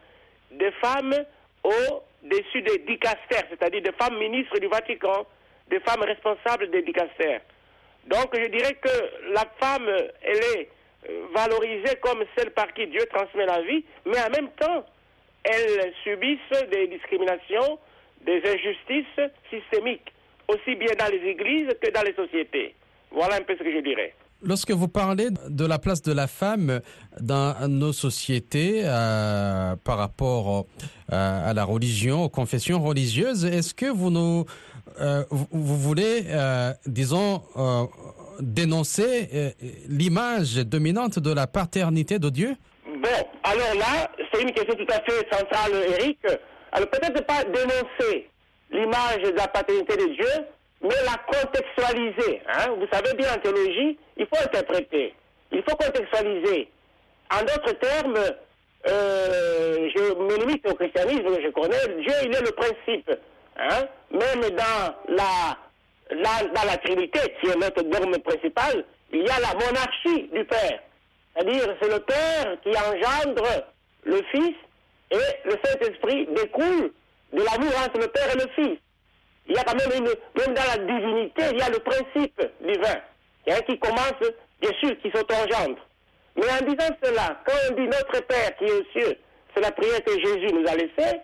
des 0.52 0.72
femmes 0.82 1.16
au-dessus 1.64 2.62
des 2.62 2.80
dicastères, 2.80 3.46
c'est-à-dire 3.50 3.82
des 3.82 3.92
femmes 3.94 4.18
ministres 4.18 4.60
du 4.60 4.68
Vatican, 4.68 5.26
des 5.70 5.80
femmes 5.82 6.02
responsables 6.04 6.70
des 6.72 6.82
dicastères. 6.82 7.42
Donc 8.08 8.30
je 8.34 8.48
dirais 8.48 8.74
que 8.74 9.34
la 9.34 9.46
femme, 9.60 9.88
elle 10.22 10.38
est 10.38 10.70
euh, 11.10 11.26
valorisée 11.36 11.96
comme 12.02 12.24
celle 12.36 12.52
par 12.52 12.74
qui 12.74 12.88
Dieu 12.88 13.06
transmet 13.14 13.46
la 13.46 13.62
vie, 13.62 13.84
mais 14.06 14.18
en 14.18 14.30
même 14.30 14.50
temps, 14.52 14.86
elles 15.44 15.94
subissent 16.04 16.70
des 16.72 16.88
discriminations, 16.88 17.80
des 18.26 18.42
injustices 18.46 19.32
systémiques, 19.50 20.14
aussi 20.48 20.76
bien 20.76 20.94
dans 20.98 21.12
les 21.12 21.30
églises 21.30 21.70
que 21.82 21.92
dans 21.92 22.04
les 22.04 22.14
sociétés. 22.14 22.76
Voilà 23.12 23.36
un 23.36 23.42
peu 23.42 23.56
ce 23.58 23.64
que 23.64 23.72
je 23.72 23.82
dirais. 23.82 24.14
Lorsque 24.42 24.72
vous 24.72 24.88
parlez 24.88 25.28
de 25.50 25.66
la 25.66 25.80
place 25.80 26.02
de 26.02 26.14
la 26.14 26.28
femme 26.28 26.80
dans 27.20 27.68
nos 27.68 27.92
sociétés 27.92 28.84
euh, 28.86 29.76
par 29.84 29.98
rapport 29.98 30.66
euh, 31.12 31.50
à 31.50 31.54
la 31.54 31.66
religion, 31.66 32.24
aux 32.24 32.30
confessions 32.30 32.82
religieuses, 32.82 33.44
est-ce 33.44 33.74
que 33.74 33.88
vous 33.88 34.10
nous 34.10 34.46
euh, 35.02 35.24
vous, 35.30 35.48
vous 35.52 35.78
voulez, 35.78 36.24
disons, 36.86 37.42
dénoncer 38.40 39.54
l'image 39.88 40.56
dominante 40.56 41.20
de 41.20 41.34
la 41.34 41.48
paternité 41.48 42.18
de 42.18 42.30
Dieu? 42.30 42.56
Bon, 42.86 43.10
alors 43.44 43.76
là, 43.76 44.10
c'est 44.32 44.42
une 44.42 44.52
question 44.52 44.76
tout 44.76 44.88
à 44.90 45.02
fait 45.02 45.28
centrale, 45.32 45.72
Eric. 46.00 46.20
Alors 46.72 46.90
peut-être 46.90 47.26
pas 47.26 47.44
dénoncer 47.44 48.30
l'image 48.72 49.24
de 49.24 49.36
la 49.38 49.48
paternité 49.48 49.96
de 49.98 50.14
Dieu, 50.14 50.46
mais 50.82 50.96
la 51.06 51.18
contextualiser. 51.28 52.42
Hein? 52.48 52.76
Vous 52.78 52.88
savez 52.92 53.16
bien, 53.16 53.34
en 53.34 53.40
théologie, 53.40 53.98
il 54.18 54.28
faut 54.28 54.44
interpréter. 54.44 55.14
Il 55.52 55.64
faut 55.68 55.76
contextualiser. 55.76 56.70
En 57.32 57.42
d'autres 57.42 57.74
termes, 57.80 58.18
euh, 58.88 59.90
je 59.96 60.14
me 60.14 60.38
limite 60.40 60.68
au 60.68 60.76
christianisme 60.76 61.36
que 61.36 61.42
je 61.42 61.50
connais. 61.50 62.02
Dieu, 62.02 62.14
il 62.24 62.36
est 62.36 62.42
le 62.42 62.52
principe. 62.52 63.12
Hein? 63.58 63.88
Même 64.12 64.50
dans 64.52 64.96
la, 65.10 65.58
la, 66.12 66.48
dans 66.54 66.66
la 66.66 66.78
Trinité, 66.78 67.20
qui 67.42 67.50
est 67.50 67.56
notre 67.56 67.84
dogme 67.84 68.18
principal, 68.20 68.86
il 69.12 69.22
y 69.22 69.30
a 69.30 69.40
la 69.40 69.54
monarchie 69.54 70.30
du 70.32 70.46
Père. 70.46 70.80
C'est-à-dire, 71.36 71.76
c'est 71.82 71.90
le 71.90 72.00
Père 72.00 72.58
qui 72.64 72.70
engendre 72.70 73.66
le 74.06 74.22
Fils 74.32 74.56
et 75.12 75.46
le 75.46 75.56
Saint-Esprit 75.64 76.28
découle 76.28 76.92
de 77.34 77.44
l'amour 77.44 77.74
entre 77.86 78.00
le 78.00 78.08
Père 78.08 78.30
et 78.34 78.38
le 78.38 78.48
Fils. 78.56 78.80
Il 79.48 79.56
y 79.56 79.58
a 79.58 79.64
quand 79.64 79.76
même 79.76 79.98
une, 79.98 80.06
même 80.06 80.56
dans 80.56 80.64
la 80.64 80.78
divinité, 80.78 81.44
il 81.52 81.58
y 81.58 81.62
a 81.62 81.70
le 81.70 81.80
principe 81.80 82.42
divin, 82.62 83.02
hein, 83.48 83.62
qui 83.68 83.80
commence, 83.80 84.20
bien 84.62 84.72
sûr, 84.80 84.96
qui 85.02 85.10
s'auto-engendre. 85.12 85.80
Mais 86.36 86.46
en 86.46 86.66
disant 86.66 86.96
cela, 87.04 87.42
quand 87.46 87.54
on 87.70 87.76
dit 87.76 87.88
notre 87.88 88.22
Père 88.26 88.56
qui 88.58 88.66
est 88.66 88.72
aux 88.72 88.86
cieux, 88.92 89.18
c'est 89.54 89.62
la 89.62 89.72
prière 89.72 90.04
que 90.04 90.12
Jésus 90.12 90.54
nous 90.54 90.68
a 90.68 90.76
laissée, 90.76 91.20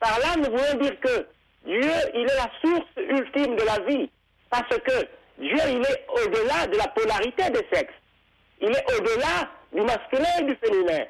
par 0.00 0.18
là, 0.18 0.34
nous 0.38 0.44
voulons 0.44 0.82
dire 0.82 0.98
que 1.00 1.26
Dieu, 1.66 1.92
il 2.14 2.22
est 2.22 2.36
la 2.36 2.50
source 2.62 2.88
ultime 2.96 3.54
de 3.54 3.62
la 3.64 3.78
vie. 3.84 4.10
Parce 4.50 4.76
que 4.78 5.06
Dieu, 5.38 5.58
il 5.68 5.82
est 5.82 6.06
au-delà 6.08 6.66
de 6.66 6.76
la 6.76 6.88
polarité 6.88 7.50
des 7.50 7.66
sexes. 7.70 7.92
Il 8.62 8.70
est 8.70 8.94
au-delà 8.96 9.50
du 9.72 9.82
masculin 9.82 10.28
et 10.40 10.44
du 10.44 10.56
féminin. 10.56 11.04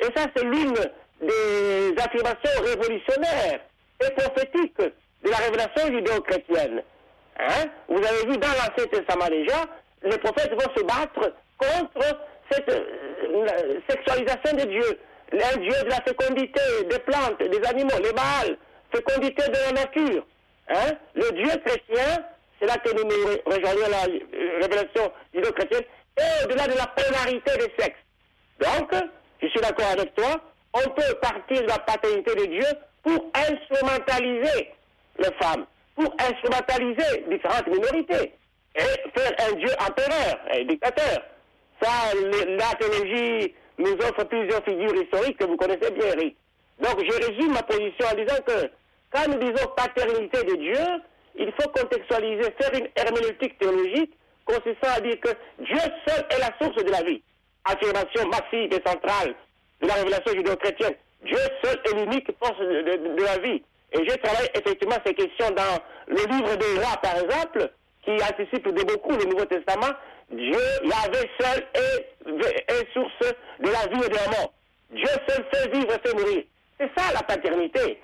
Et 0.00 0.04
ça, 0.16 0.26
c'est 0.34 0.44
l'une 0.44 0.74
des 1.22 1.94
affirmations 1.98 2.62
révolutionnaires 2.62 3.60
et 4.04 4.10
prophétiques 4.14 4.78
de 4.78 5.30
la 5.30 5.36
révélation 5.36 5.86
judéo-chrétienne. 5.86 6.82
Hein? 7.38 7.64
Vous 7.88 7.98
avez 7.98 8.26
vu 8.26 8.36
dans 8.38 8.48
l'Ancien 8.48 8.86
Testament 8.90 9.28
déjà, 9.30 9.64
les 10.02 10.18
prophètes 10.18 10.52
vont 10.52 10.74
se 10.76 10.82
battre 10.82 11.32
contre 11.56 12.18
cette 12.50 12.68
euh, 12.68 13.80
sexualisation 13.88 14.56
de 14.56 14.64
Dieu. 14.64 14.98
Un 15.32 15.56
Dieu 15.58 15.82
de 15.84 15.88
la 15.88 16.02
fécondité 16.02 16.60
des 16.90 16.98
plantes, 16.98 17.38
des 17.38 17.68
animaux, 17.68 17.98
les 18.02 18.12
mâles, 18.12 18.58
fécondité 18.92 19.48
de 19.48 19.56
la 19.66 19.84
nature. 19.84 20.26
Hein? 20.68 20.92
Le 21.14 21.30
Dieu 21.32 21.50
chrétien, 21.64 22.24
c'est 22.60 22.66
là 22.66 22.76
que 22.76 22.90
nous 22.92 23.04
nous 23.04 23.38
rejoignons 23.46 23.88
la 23.90 24.12
euh, 24.12 24.58
révélation 24.60 25.12
judéo-chrétienne, 25.32 25.84
et 26.18 26.44
au-delà 26.44 26.66
de 26.66 26.76
la 26.76 26.86
polarité 26.88 27.52
des 27.56 27.82
sexes. 27.82 27.96
Donc, 28.58 28.92
je 29.40 29.48
suis 29.48 29.60
d'accord 29.60 29.88
avec 29.92 30.14
toi, 30.14 30.40
on 30.74 30.90
peut 30.90 31.14
partir 31.20 31.62
de 31.62 31.68
la 31.68 31.78
paternité 31.78 32.34
de 32.34 32.46
Dieu 32.46 32.66
pour 33.02 33.30
instrumentaliser 33.34 34.70
les 35.18 35.32
femmes, 35.40 35.66
pour 35.94 36.14
instrumentaliser 36.18 37.24
différentes 37.28 37.66
minorités, 37.66 38.32
et 38.74 39.18
faire 39.18 39.32
un 39.48 39.52
Dieu 39.52 39.68
empereur, 39.80 40.40
un 40.50 40.64
dictateur. 40.64 41.22
Ça, 41.80 41.90
la 42.14 42.74
théologie 42.76 43.54
nous 43.78 43.92
offre 43.94 44.24
plusieurs 44.24 44.64
figures 44.64 44.94
historiques 44.94 45.38
que 45.38 45.44
vous 45.44 45.56
connaissez 45.56 45.90
bien, 45.90 46.06
Eric. 46.06 46.36
Donc, 46.80 46.98
je 46.98 47.26
résume 47.26 47.52
ma 47.52 47.62
position 47.62 48.06
en 48.10 48.16
disant 48.16 48.40
que 48.46 48.70
quand 49.12 49.28
nous 49.28 49.38
disons 49.38 49.68
paternité 49.76 50.42
de 50.44 50.56
Dieu, 50.56 51.02
il 51.36 51.52
faut 51.60 51.68
contextualiser, 51.68 52.50
faire 52.60 52.72
une 52.74 52.88
herméneutique 52.96 53.58
théologique 53.58 54.12
consistant 54.44 54.96
à 54.96 55.00
dire 55.00 55.20
que 55.20 55.30
Dieu 55.58 55.78
seul 56.06 56.24
est 56.30 56.38
la 56.38 56.50
source 56.60 56.82
de 56.82 56.90
la 56.90 57.02
vie. 57.02 57.22
Affirmation 57.64 58.28
massive 58.28 58.72
et 58.72 58.88
centrale 58.88 59.34
de 59.82 59.88
la 59.88 59.94
révélation 59.94 60.32
judéo-chrétienne. 60.34 60.94
Dieu 61.24 61.38
seul 61.62 61.80
est 61.84 61.94
l'unique 61.94 62.30
force 62.42 62.58
de, 62.58 63.22
la 63.22 63.38
vie. 63.38 63.62
Et 63.92 64.08
je 64.08 64.16
travaille 64.16 64.48
effectivement 64.54 64.96
ces 65.04 65.14
questions 65.14 65.50
dans 65.50 65.78
le 66.08 66.24
livre 66.34 66.56
des 66.56 66.80
rois, 66.80 66.96
par 67.02 67.18
exemple, 67.18 67.70
qui 68.04 68.12
anticipe 68.12 68.68
de 68.68 68.82
beaucoup 68.84 69.12
le 69.12 69.24
Nouveau 69.24 69.44
Testament. 69.44 69.92
Dieu, 70.30 70.58
Yahvé 70.82 71.30
seul 71.38 71.66
est, 71.74 72.72
est 72.72 72.92
source 72.92 73.34
de 73.60 73.68
la 73.68 73.86
vie 73.92 74.04
et 74.04 74.08
de 74.08 74.14
la 74.14 74.28
mort. 74.38 74.52
Dieu 74.90 75.08
seul 75.28 75.44
fait 75.52 75.70
vivre 75.70 75.92
et 75.92 76.08
fait 76.08 76.14
mourir. 76.14 76.44
C'est 76.78 76.90
ça 76.96 77.12
la 77.12 77.22
paternité. 77.22 78.00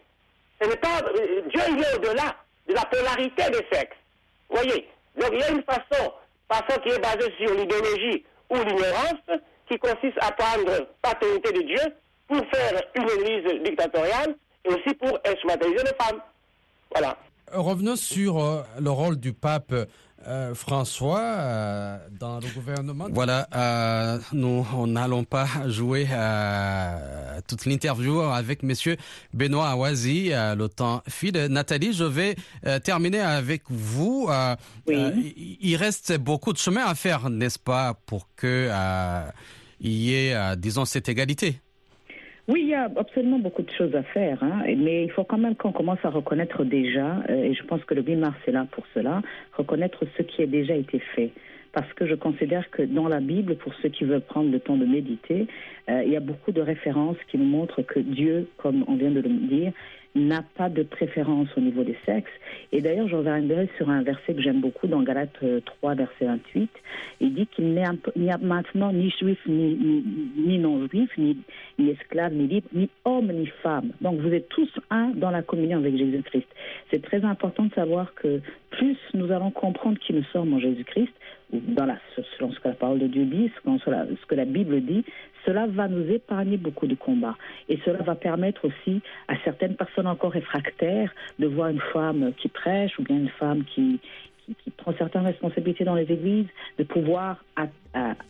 Ce 0.60 0.68
n'est 0.68 0.76
pas 0.76 1.00
euh, 1.06 1.42
Dieu, 1.48 1.62
il 1.70 1.80
est 1.80 1.94
au-delà 1.96 2.36
de 2.68 2.74
la 2.74 2.84
polarité 2.84 3.44
des 3.50 3.66
sexes. 3.72 3.96
Voyez? 4.48 4.88
Donc 5.16 5.30
il 5.32 5.40
y 5.40 5.42
a 5.42 5.50
une 5.50 5.62
façon, 5.62 6.12
façon 6.50 6.80
qui 6.80 6.90
est 6.90 6.98
basée 6.98 7.32
sur 7.38 7.54
l'idéologie 7.54 8.24
ou 8.50 8.56
l'ignorance, 8.56 9.40
qui 9.68 9.78
consiste 9.78 10.18
à 10.20 10.32
prendre 10.32 10.86
paternité 11.02 11.52
de 11.52 11.62
Dieu 11.62 11.94
pour 12.26 12.38
faire 12.52 12.82
une 12.94 13.08
église 13.20 13.62
dictatoriale 13.64 14.34
et 14.64 14.68
aussi 14.68 14.94
pour 14.94 15.18
instrumentaliser 15.26 15.84
les 15.84 16.04
femmes. 16.04 16.20
Voilà. 16.94 17.16
Revenons 17.52 17.96
sur 17.96 18.38
euh, 18.42 18.62
le 18.78 18.90
rôle 18.90 19.16
du 19.16 19.32
pape 19.32 19.72
euh, 20.26 20.54
François 20.54 21.20
euh, 21.20 21.96
dans 22.20 22.40
le 22.40 22.48
gouvernement. 22.54 23.06
Voilà, 23.10 23.46
euh, 23.54 24.18
nous 24.32 24.66
on 24.76 24.86
n'allons 24.86 25.24
pas 25.24 25.46
jouer 25.66 26.06
euh, 26.10 27.40
toute 27.48 27.64
l'interview 27.64 28.20
avec 28.20 28.62
Monsieur 28.62 28.96
Benoît 29.32 29.68
Awazi. 29.68 30.30
euh, 30.32 30.54
le 30.54 30.68
temps 30.68 31.02
file. 31.08 31.46
Nathalie, 31.48 31.92
je 31.94 32.04
vais 32.04 32.36
euh, 32.66 32.78
terminer 32.80 33.20
avec 33.20 33.62
vous. 33.70 34.26
Euh, 34.28 34.56
Oui. 34.86 34.94
euh, 34.96 35.10
il 35.14 35.56
il 35.60 35.76
reste 35.76 36.18
beaucoup 36.18 36.52
de 36.52 36.58
chemin 36.58 36.84
à 36.84 36.94
faire, 36.94 37.30
n'est-ce 37.30 37.58
pas, 37.58 37.94
pour 38.06 38.28
que 38.36 38.68
euh, 38.70 39.22
il 39.80 39.92
y 39.92 40.14
ait, 40.14 40.34
euh, 40.34 40.56
disons, 40.56 40.84
cette 40.84 41.08
égalité. 41.08 41.56
Oui, 42.48 42.62
il 42.62 42.68
y 42.68 42.74
a 42.74 42.90
absolument 42.96 43.38
beaucoup 43.38 43.60
de 43.60 43.70
choses 43.70 43.94
à 43.94 44.02
faire, 44.02 44.42
hein, 44.42 44.62
mais 44.66 45.04
il 45.04 45.10
faut 45.10 45.24
quand 45.24 45.36
même 45.36 45.54
qu'on 45.54 45.70
commence 45.70 45.98
à 46.02 46.08
reconnaître 46.08 46.64
déjà, 46.64 47.22
euh, 47.28 47.44
et 47.44 47.52
je 47.52 47.62
pense 47.64 47.84
que 47.84 47.92
le 47.92 48.02
8 48.02 48.16
mars 48.16 48.38
est 48.46 48.52
là 48.52 48.66
pour 48.70 48.84
cela, 48.94 49.20
reconnaître 49.52 50.06
ce 50.16 50.22
qui 50.22 50.42
a 50.42 50.46
déjà 50.46 50.74
été 50.74 50.98
fait. 51.14 51.30
Parce 51.72 51.92
que 51.92 52.06
je 52.06 52.14
considère 52.14 52.70
que 52.70 52.80
dans 52.80 53.06
la 53.06 53.20
Bible, 53.20 53.56
pour 53.56 53.74
ceux 53.82 53.90
qui 53.90 54.04
veulent 54.04 54.22
prendre 54.22 54.50
le 54.50 54.60
temps 54.60 54.78
de 54.78 54.86
méditer, 54.86 55.46
euh, 55.90 56.02
il 56.06 56.10
y 56.10 56.16
a 56.16 56.20
beaucoup 56.20 56.50
de 56.50 56.62
références 56.62 57.18
qui 57.30 57.36
nous 57.36 57.44
montrent 57.44 57.82
que 57.82 58.00
Dieu, 58.00 58.48
comme 58.56 58.82
on 58.88 58.96
vient 58.96 59.10
de 59.10 59.20
le 59.20 59.28
dire, 59.28 59.72
n'a 60.14 60.42
pas 60.56 60.68
de 60.68 60.82
préférence 60.82 61.48
au 61.56 61.60
niveau 61.60 61.84
des 61.84 61.96
sexes. 62.04 62.30
Et 62.72 62.80
d'ailleurs, 62.80 63.08
je 63.08 63.16
reviendrai 63.16 63.68
sur 63.76 63.88
un 63.90 64.02
verset 64.02 64.34
que 64.34 64.42
j'aime 64.42 64.60
beaucoup 64.60 64.86
dans 64.86 65.02
Galates 65.02 65.30
euh, 65.42 65.60
3, 65.80 65.94
verset 65.94 66.26
28. 66.26 66.70
Il 67.20 67.34
dit 67.34 67.46
qu'il 67.46 67.72
n'y 67.72 68.30
a, 68.30 68.38
maintenant 68.38 68.92
ni 68.92 69.10
juif, 69.10 69.38
ni 69.46 70.58
non-juif, 70.58 71.10
ni, 71.18 71.36
ni 71.78 71.90
esclave, 71.90 72.32
ni 72.32 72.46
libre, 72.46 72.68
ni 72.72 72.88
homme, 73.04 73.32
ni 73.32 73.46
femme. 73.62 73.92
Donc 74.00 74.20
vous 74.20 74.32
êtes 74.32 74.48
tous 74.48 74.70
un 74.90 75.08
dans 75.14 75.30
la 75.30 75.42
communion 75.42 75.78
avec 75.78 75.96
Jésus-Christ. 75.96 76.48
C'est 76.90 77.02
très 77.02 77.24
important 77.24 77.64
de 77.64 77.74
savoir 77.74 78.14
que 78.14 78.40
plus 78.78 78.96
nous 79.12 79.30
allons 79.32 79.50
comprendre 79.50 79.98
qui 79.98 80.14
nous 80.14 80.24
sommes 80.32 80.54
en 80.54 80.60
Jésus-Christ, 80.60 81.12
dans 81.52 81.86
selon 82.38 82.52
ce 82.52 82.60
que 82.60 82.68
la 82.68 82.74
parole 82.74 82.98
de 82.98 83.06
Dieu 83.06 83.24
dit, 83.24 83.50
selon 83.62 83.78
ce 83.78 84.26
que 84.26 84.34
la 84.34 84.44
Bible 84.44 84.80
dit, 84.82 85.04
cela 85.44 85.66
va 85.66 85.88
nous 85.88 86.08
épargner 86.10 86.56
beaucoup 86.56 86.86
de 86.86 86.94
combats. 86.94 87.36
Et 87.68 87.78
cela 87.84 88.02
va 88.02 88.14
permettre 88.14 88.66
aussi 88.66 89.00
à 89.28 89.34
certaines 89.44 89.74
personnes 89.74 90.06
encore 90.06 90.32
réfractaires 90.32 91.12
de 91.38 91.46
voir 91.46 91.68
une 91.68 91.80
femme 91.92 92.32
qui 92.36 92.48
prêche 92.48 92.98
ou 92.98 93.02
bien 93.02 93.16
une 93.16 93.30
femme 93.30 93.64
qui, 93.64 94.00
prend 94.78 94.94
certaines 94.96 95.26
responsabilités 95.26 95.84
dans 95.84 95.94
les 95.94 96.10
églises, 96.10 96.46
de 96.78 96.84
pouvoir 96.84 97.44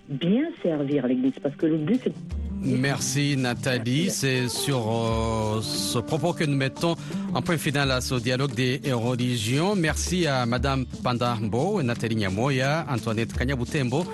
bien 0.08 0.48
servir 0.62 1.06
l'église. 1.06 1.38
Parce 1.38 1.54
que 1.54 1.66
le 1.66 1.76
but, 1.76 2.00
c'est 2.02 2.12
Merci 2.60 3.36
Nathalie. 3.36 4.10
C'est 4.10 4.48
sur 4.48 4.78
euh, 4.88 5.60
ce 5.62 5.98
propos 5.98 6.32
que 6.32 6.44
nous 6.44 6.56
mettons 6.56 6.96
en 7.34 7.42
point 7.42 7.56
final 7.58 7.90
à 7.90 8.00
ce 8.00 8.16
dialogue 8.16 8.54
des 8.54 8.80
religions. 8.92 9.74
Merci 9.76 10.26
à 10.26 10.44
Madame 10.46 10.84
Pandambo, 11.02 11.82
Nathalie 11.82 12.16
Nyamoya, 12.16 12.86
Antoinette 12.88 13.32
Kanyabutembo 13.32 14.04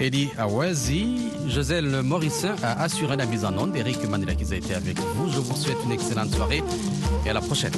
Elie 0.00 0.30
Awazi. 0.38 1.30
Joselle 1.48 2.02
Morissin 2.02 2.54
a 2.62 2.82
assuré 2.82 3.16
la 3.16 3.26
mise 3.26 3.44
en 3.44 3.56
onde. 3.58 3.76
Eric 3.76 4.08
Manila 4.08 4.34
qui 4.34 4.52
a 4.52 4.56
été 4.56 4.74
avec 4.74 4.98
vous. 4.98 5.30
Je 5.30 5.38
vous 5.38 5.56
souhaite 5.56 5.78
une 5.84 5.92
excellente 5.92 6.34
soirée 6.34 6.62
et 7.26 7.30
à 7.30 7.32
la 7.32 7.40
prochaine. 7.40 7.72